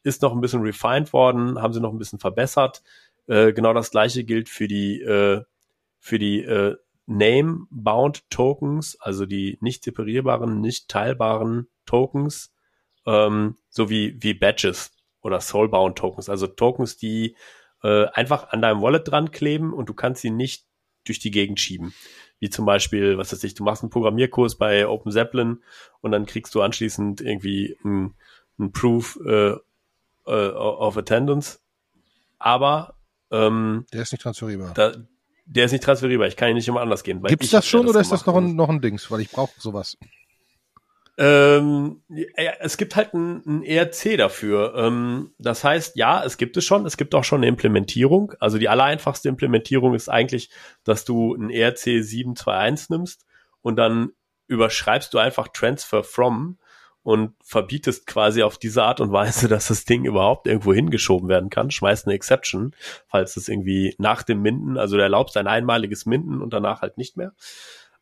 [0.02, 2.82] ist noch ein bisschen refined worden, haben sie noch ein bisschen verbessert.
[3.26, 5.42] Äh, genau das gleiche gilt für die, äh,
[5.98, 12.52] für die äh, Name-Bound Tokens, also die nicht separierbaren, nicht teilbaren Tokens,
[13.06, 17.36] ähm, sowie wie Badges oder Soulbound Tokens, also Tokens, die
[17.82, 20.66] äh, einfach an deinem Wallet dran kleben und du kannst sie nicht
[21.04, 21.94] durch die Gegend schieben.
[22.38, 25.62] Wie zum Beispiel, was weiß ich, du machst einen Programmierkurs bei Open Zeppelin
[26.00, 28.14] und dann kriegst du anschließend irgendwie ein,
[28.58, 29.56] ein Proof äh,
[30.30, 31.58] äh, of Attendance.
[32.38, 32.94] Aber
[33.30, 34.72] ähm, der ist nicht transferierbar.
[34.74, 34.92] Da,
[35.46, 36.28] der ist nicht transferierbar.
[36.28, 37.22] Ich kann ihn nicht immer anders gehen.
[37.22, 39.10] Gibt es das schon das oder ist das noch ein, noch ein Dings?
[39.10, 39.96] Weil ich brauche sowas.
[41.18, 44.74] Ähm, ja, es gibt halt ein, ein ERC dafür.
[44.76, 46.86] Ähm, das heißt, ja, es gibt es schon.
[46.86, 48.32] Es gibt auch schon eine Implementierung.
[48.40, 50.50] Also die allereinfachste Implementierung ist eigentlich,
[50.84, 53.26] dass du ein ERC 721 nimmst
[53.60, 54.12] und dann
[54.46, 56.58] überschreibst du einfach Transfer from
[57.02, 61.50] und verbietest quasi auf diese Art und Weise, dass das Ding überhaupt irgendwo hingeschoben werden
[61.50, 62.74] kann, schmeißt eine Exception,
[63.06, 66.98] falls es irgendwie nach dem Minden, also du erlaubst ein einmaliges Minden und danach halt
[66.98, 67.32] nicht mehr.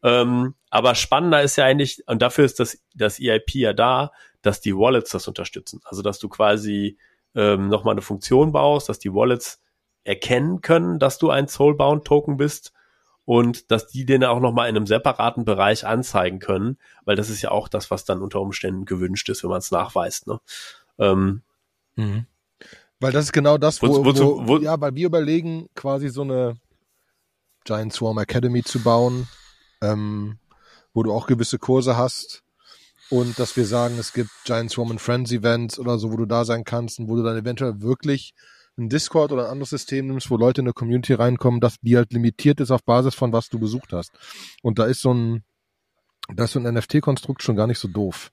[0.03, 4.61] Ähm, aber spannender ist ja eigentlich, und dafür ist das, das EIP ja da, dass
[4.61, 5.81] die Wallets das unterstützen.
[5.85, 6.99] Also dass du quasi
[7.35, 9.61] ähm, nochmal eine Funktion baust, dass die Wallets
[10.05, 12.73] erkennen können, dass du ein Soulbound Token bist
[13.29, 17.43] und dass die den auch nochmal in einem separaten Bereich anzeigen können, weil das ist
[17.43, 20.27] ja auch das, was dann unter Umständen gewünscht ist, wenn man es nachweist.
[20.27, 20.41] Ne?
[20.99, 21.43] Ähm,
[21.97, 22.25] mhm.
[23.01, 26.57] Weil das ist genau das, wo, wo, wo, ja, weil wir überlegen, quasi so eine
[27.65, 29.29] Giant Swarm Academy zu bauen,
[29.83, 30.39] ähm,
[30.95, 32.43] wo du auch gewisse Kurse hast
[33.11, 36.25] und dass wir sagen, es gibt Giant Swarm and Friends Events oder so, wo du
[36.25, 38.33] da sein kannst und wo du dann eventuell wirklich
[38.79, 41.97] ein Discord oder ein anderes System nimmst, wo Leute in eine Community reinkommen, dass die
[41.97, 44.13] halt limitiert ist auf Basis von was du besucht hast.
[44.63, 45.45] Und da ist so ein,
[46.35, 48.31] da ist so ein NFT-Konstrukt schon gar nicht so doof.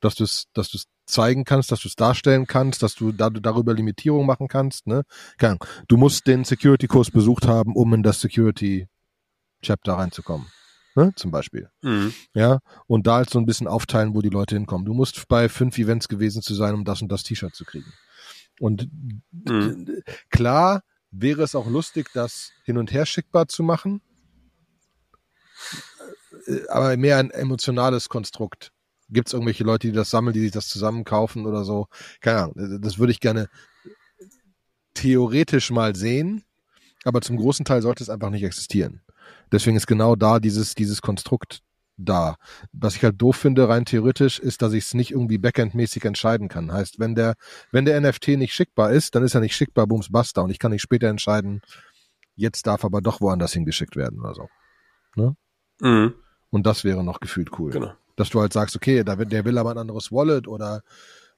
[0.00, 3.12] Dass du es, dass du es zeigen kannst, dass du es darstellen kannst, dass du
[3.12, 5.02] da, darüber Limitierung machen kannst, ne?
[5.36, 5.64] Keine Ahnung.
[5.86, 10.46] Du musst den Security-Kurs besucht haben, um in das Security-Chapter reinzukommen.
[10.94, 11.70] Ne, zum Beispiel.
[11.80, 12.12] Mhm.
[12.34, 14.84] Ja, und da halt so ein bisschen aufteilen, wo die Leute hinkommen.
[14.84, 17.92] Du musst bei fünf Events gewesen zu sein, um das und das T-Shirt zu kriegen.
[18.62, 18.88] Und
[19.32, 20.04] mhm.
[20.30, 24.00] klar wäre es auch lustig, das hin und her schickbar zu machen.
[26.46, 28.70] äh, aber mehr ein emotionales Konstrukt.
[29.08, 31.88] Gibt es irgendwelche Leute, die das sammeln, die sich das zusammen kaufen oder so?
[32.20, 32.80] Keine Ahnung.
[32.80, 33.50] Das würde ich gerne
[34.94, 36.44] theoretisch mal sehen,
[37.02, 39.02] aber zum großen Teil sollte es einfach nicht existieren.
[39.50, 41.64] Deswegen ist genau da dieses, dieses Konstrukt
[42.04, 42.36] da.
[42.72, 46.48] Was ich halt doof finde, rein theoretisch, ist, dass ich es nicht irgendwie backendmäßig entscheiden
[46.48, 46.72] kann.
[46.72, 47.34] Heißt, wenn der,
[47.70, 50.42] wenn der NFT nicht schickbar ist, dann ist er nicht schickbar, booms, basta.
[50.42, 51.60] Und ich kann nicht später entscheiden,
[52.34, 54.48] jetzt darf aber doch woanders hingeschickt werden oder so.
[55.16, 55.36] Ne?
[55.80, 56.14] Mhm.
[56.50, 57.70] Und das wäre noch gefühlt cool.
[57.70, 57.92] Genau.
[58.16, 60.82] Dass du halt sagst, okay, da der will aber ein anderes Wallet oder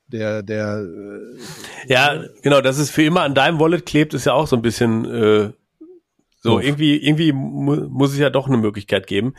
[0.07, 0.85] der, der.
[0.85, 4.57] Äh, ja, genau, dass es für immer an deinem Wallet klebt, ist ja auch so
[4.57, 5.53] ein bisschen äh,
[6.45, 6.63] so, Uff.
[6.63, 9.33] irgendwie, irgendwie mu muss es ja doch eine Möglichkeit geben.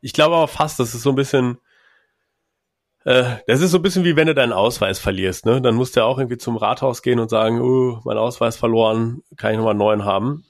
[0.00, 1.58] Ich glaube aber fast, das ist so ein bisschen,
[3.04, 5.60] äh, das ist so ein bisschen wie wenn du deinen Ausweis verlierst, ne?
[5.60, 9.22] Dann musst du ja auch irgendwie zum Rathaus gehen und sagen, oh, mein Ausweis verloren,
[9.36, 10.44] kann ich nochmal einen neuen haben.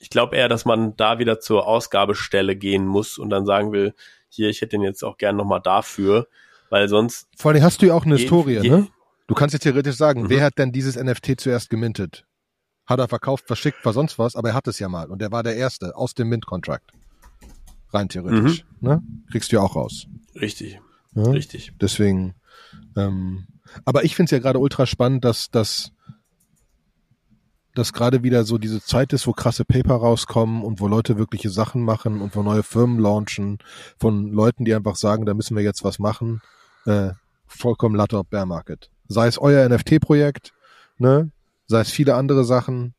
[0.00, 3.94] Ich glaube eher, dass man da wieder zur Ausgabestelle gehen muss und dann sagen will,
[4.28, 6.28] hier, ich hätte den jetzt auch gern nochmal dafür,
[6.68, 7.26] weil sonst.
[7.38, 8.88] Vor allem hast du ja auch eine je, Historie, je, ne?
[9.28, 10.28] Du kannst ja theoretisch sagen, mhm.
[10.28, 12.26] wer hat denn dieses NFT zuerst gemintet?
[12.86, 15.32] Hat er verkauft, verschickt, war sonst was, aber er hat es ja mal und er
[15.32, 16.92] war der Erste aus dem Mint-Contract.
[17.92, 18.64] Rein theoretisch.
[18.80, 18.88] Mhm.
[18.88, 19.02] Ne?
[19.30, 20.06] Kriegst du ja auch raus.
[20.34, 20.80] Richtig.
[21.14, 21.30] Ja?
[21.30, 21.72] Richtig.
[21.80, 22.34] Deswegen.
[22.96, 23.46] Ähm,
[23.84, 25.92] aber ich finde es ja gerade ultra spannend, dass, dass
[27.74, 31.50] dass gerade wieder so diese Zeit ist, wo krasse Paper rauskommen und wo Leute wirkliche
[31.50, 33.58] Sachen machen und wo neue Firmen launchen,
[33.98, 36.40] von Leuten, die einfach sagen, da müssen wir jetzt was machen.
[36.86, 37.10] Äh,
[37.46, 38.90] vollkommen Latte auf Bear Market.
[39.08, 40.52] Sei es euer NFT-Projekt,
[40.98, 41.30] ne?
[41.66, 42.94] Sei es viele andere Sachen.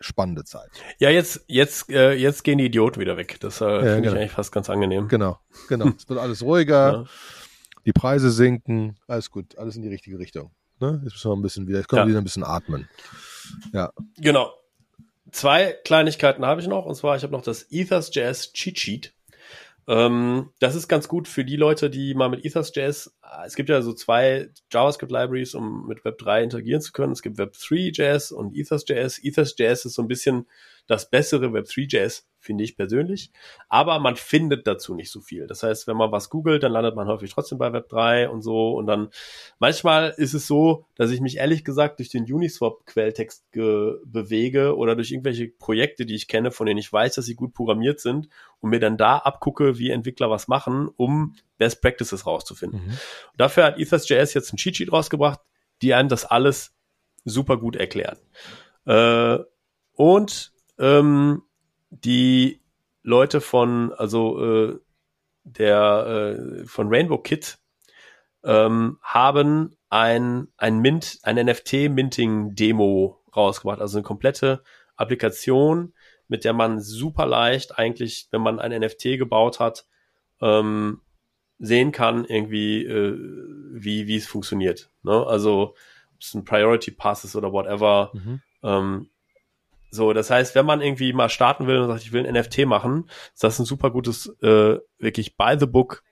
[0.00, 0.70] Spannende Zeit.
[0.98, 3.38] Ja, jetzt, jetzt, äh, jetzt gehen die Idioten wieder weg.
[3.38, 4.14] Das äh, ja, finde genau.
[4.14, 5.06] ich eigentlich fast ganz angenehm.
[5.06, 5.86] Genau, genau.
[5.96, 7.04] es wird alles ruhiger, ja.
[7.86, 10.50] die Preise sinken, alles gut, alles in die richtige Richtung.
[10.80, 11.00] Ne?
[11.04, 12.06] Jetzt müssen wir ein bisschen wieder, jetzt können ja.
[12.06, 12.88] wir wieder ein bisschen atmen.
[13.72, 13.92] Ja.
[14.16, 14.52] Genau.
[15.30, 19.14] Zwei Kleinigkeiten habe ich noch, und zwar, ich habe noch das Ethers Jazz Cheat Sheet.
[19.88, 23.82] Ähm, das ist ganz gut für die Leute, die mal mit EthersJS, es gibt ja
[23.82, 27.12] so zwei JavaScript-Libraries, um mit Web3 interagieren zu können.
[27.12, 29.20] Es gibt Web3.js und EthersJS.
[29.22, 30.46] EthersJS ist so ein bisschen
[30.86, 33.30] das bessere Web3.js finde ich persönlich.
[33.68, 35.46] Aber man findet dazu nicht so viel.
[35.46, 38.72] Das heißt, wenn man was googelt, dann landet man häufig trotzdem bei Web3 und so.
[38.72, 39.10] Und dann
[39.58, 45.12] manchmal ist es so, dass ich mich ehrlich gesagt durch den Uniswap-Quelltext bewege oder durch
[45.12, 48.28] irgendwelche Projekte, die ich kenne, von denen ich weiß, dass sie gut programmiert sind
[48.60, 52.84] und mir dann da abgucke, wie Entwickler was machen, um Best Practices rauszufinden.
[52.84, 52.98] Mhm.
[53.36, 55.38] Dafür hat EthosJS jetzt ein Cheat Sheet rausgebracht,
[55.80, 56.74] die einem das alles
[57.24, 58.18] super gut erklären.
[58.84, 59.38] Äh,
[59.92, 61.42] und ähm,
[61.90, 62.60] die
[63.04, 64.80] Leute von, also äh,
[65.44, 67.58] der äh, von Rainbow Kit
[68.42, 74.64] ähm, haben ein, ein Mint, ein NFT-Minting-Demo rausgebracht, also eine komplette
[74.96, 75.94] Applikation,
[76.26, 79.86] mit der man super leicht eigentlich, wenn man ein NFT gebaut hat,
[80.40, 81.02] ähm,
[81.62, 83.16] sehen kann, irgendwie, äh,
[83.72, 84.90] wie, wie es funktioniert.
[85.04, 85.24] Ne?
[85.26, 85.74] Also,
[86.14, 88.10] ob es ein Priority Pass ist oder whatever.
[88.12, 88.42] Mhm.
[88.64, 89.10] Ähm,
[89.90, 92.66] so, das heißt, wenn man irgendwie mal starten will und sagt, ich will ein NFT
[92.66, 96.02] machen, ist das ein super gutes, äh, wirklich by the book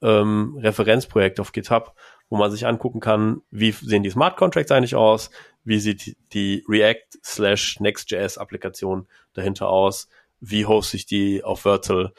[0.00, 1.96] ähm, Referenzprojekt auf GitHub,
[2.28, 5.30] wo man sich angucken kann, wie sehen die Smart Contracts eigentlich aus,
[5.64, 12.12] wie sieht die React slash Next.js Applikation dahinter aus, wie hoste ich die auf Virtual,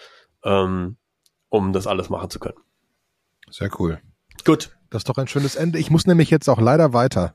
[0.44, 0.98] ähm,
[1.48, 2.60] um das alles machen zu können.
[3.52, 4.00] Sehr cool.
[4.46, 4.76] Gut.
[4.90, 5.80] Das ist doch ein schönes Ende.
[5.80, 7.34] Ich muss nämlich jetzt auch leider weiter.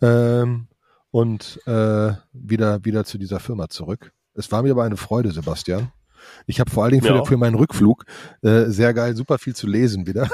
[0.00, 0.68] Ähm,
[1.10, 4.12] und äh, wieder, wieder zu dieser Firma zurück.
[4.34, 5.92] Es war mir aber eine Freude, Sebastian.
[6.46, 7.24] Ich habe vor allen Dingen für, ja.
[7.24, 8.04] für meinen Rückflug
[8.42, 10.28] äh, sehr geil, super viel zu lesen wieder.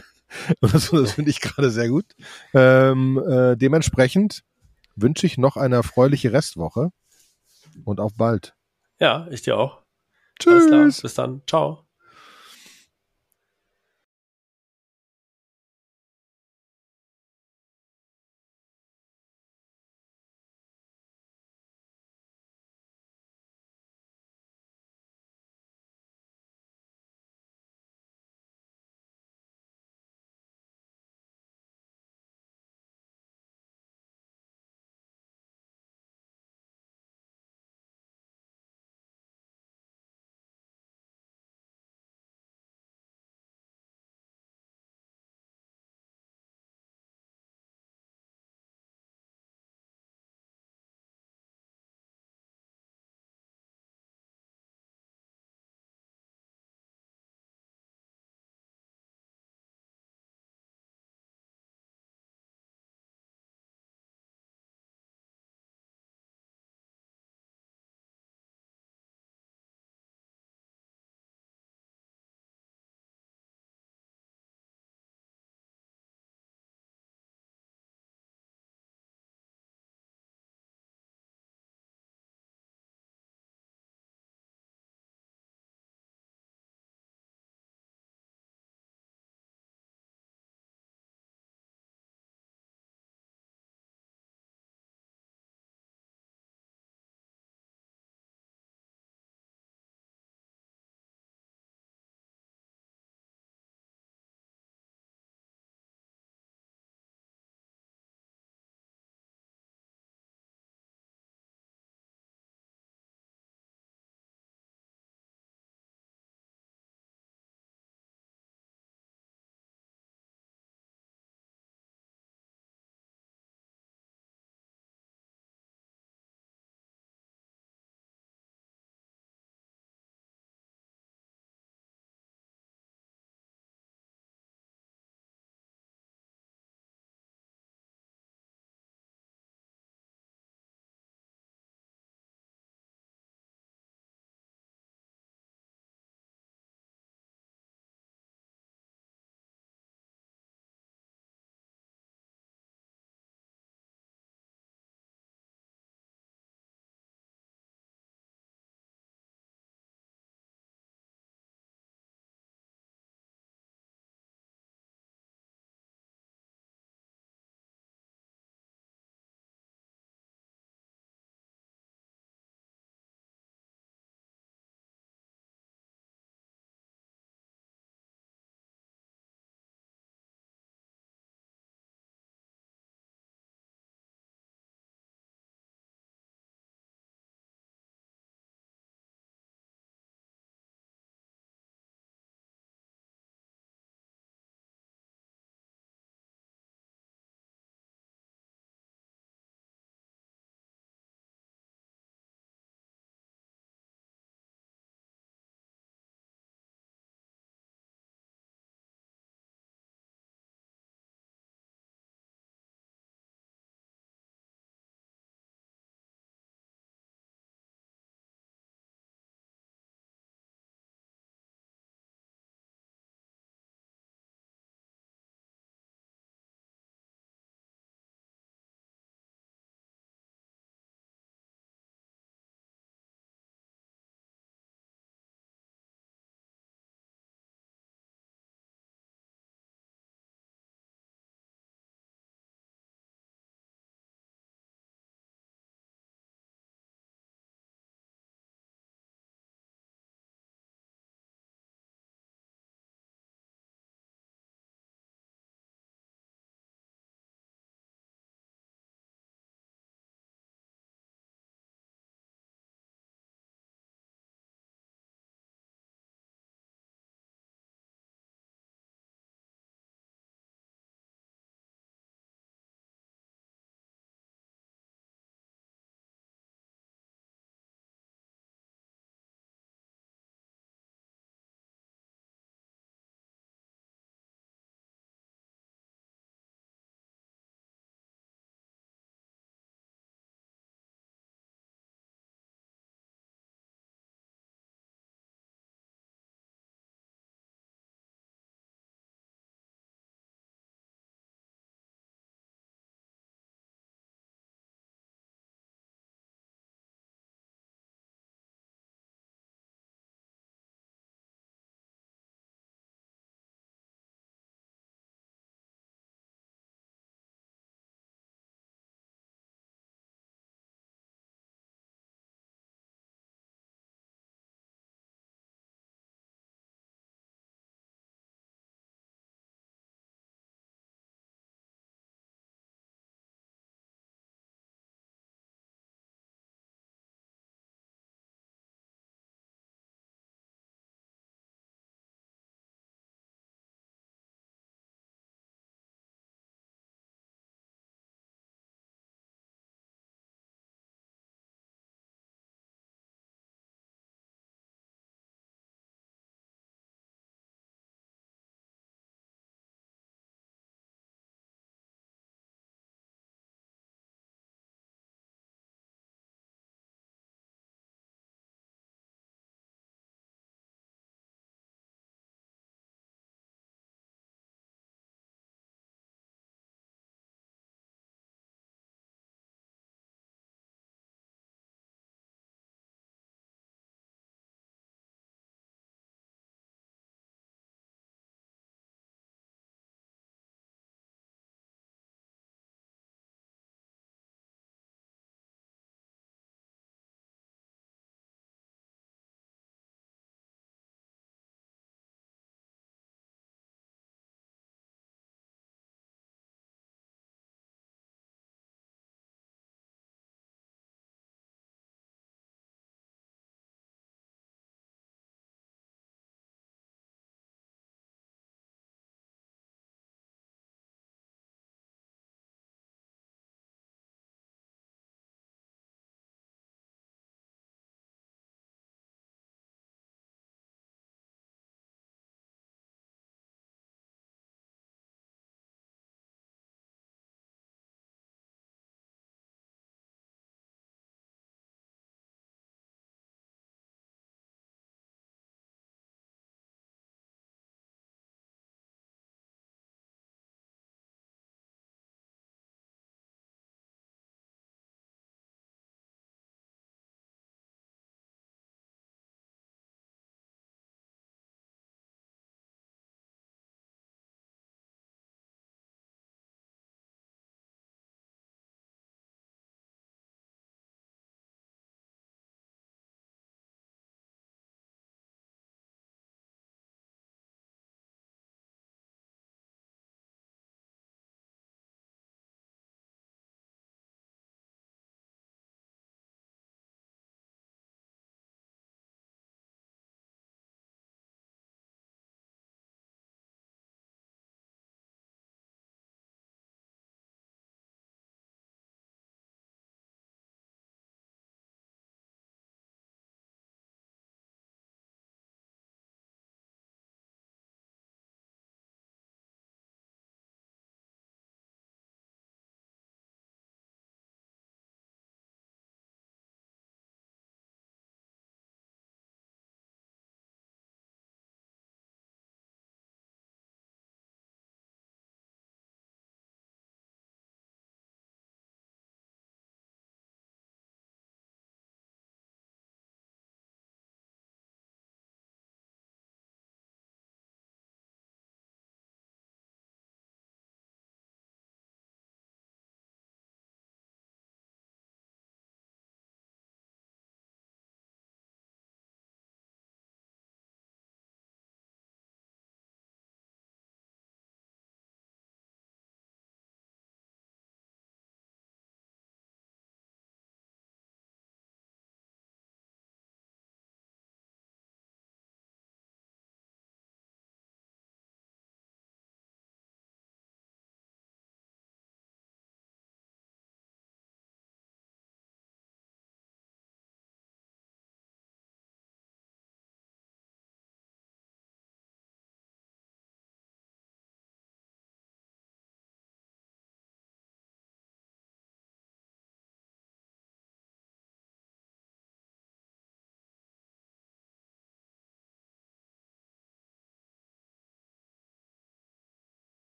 [0.60, 2.06] und das, das finde ich gerade sehr gut.
[2.54, 4.42] Ähm, äh, dementsprechend
[4.96, 6.90] wünsche ich noch eine erfreuliche Restwoche
[7.84, 8.54] und auf bald.
[8.98, 9.82] Ja, ich dir auch.
[10.40, 11.02] Tschüss.
[11.02, 11.42] Bis dann.
[11.46, 11.85] Ciao.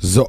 [0.00, 0.28] So.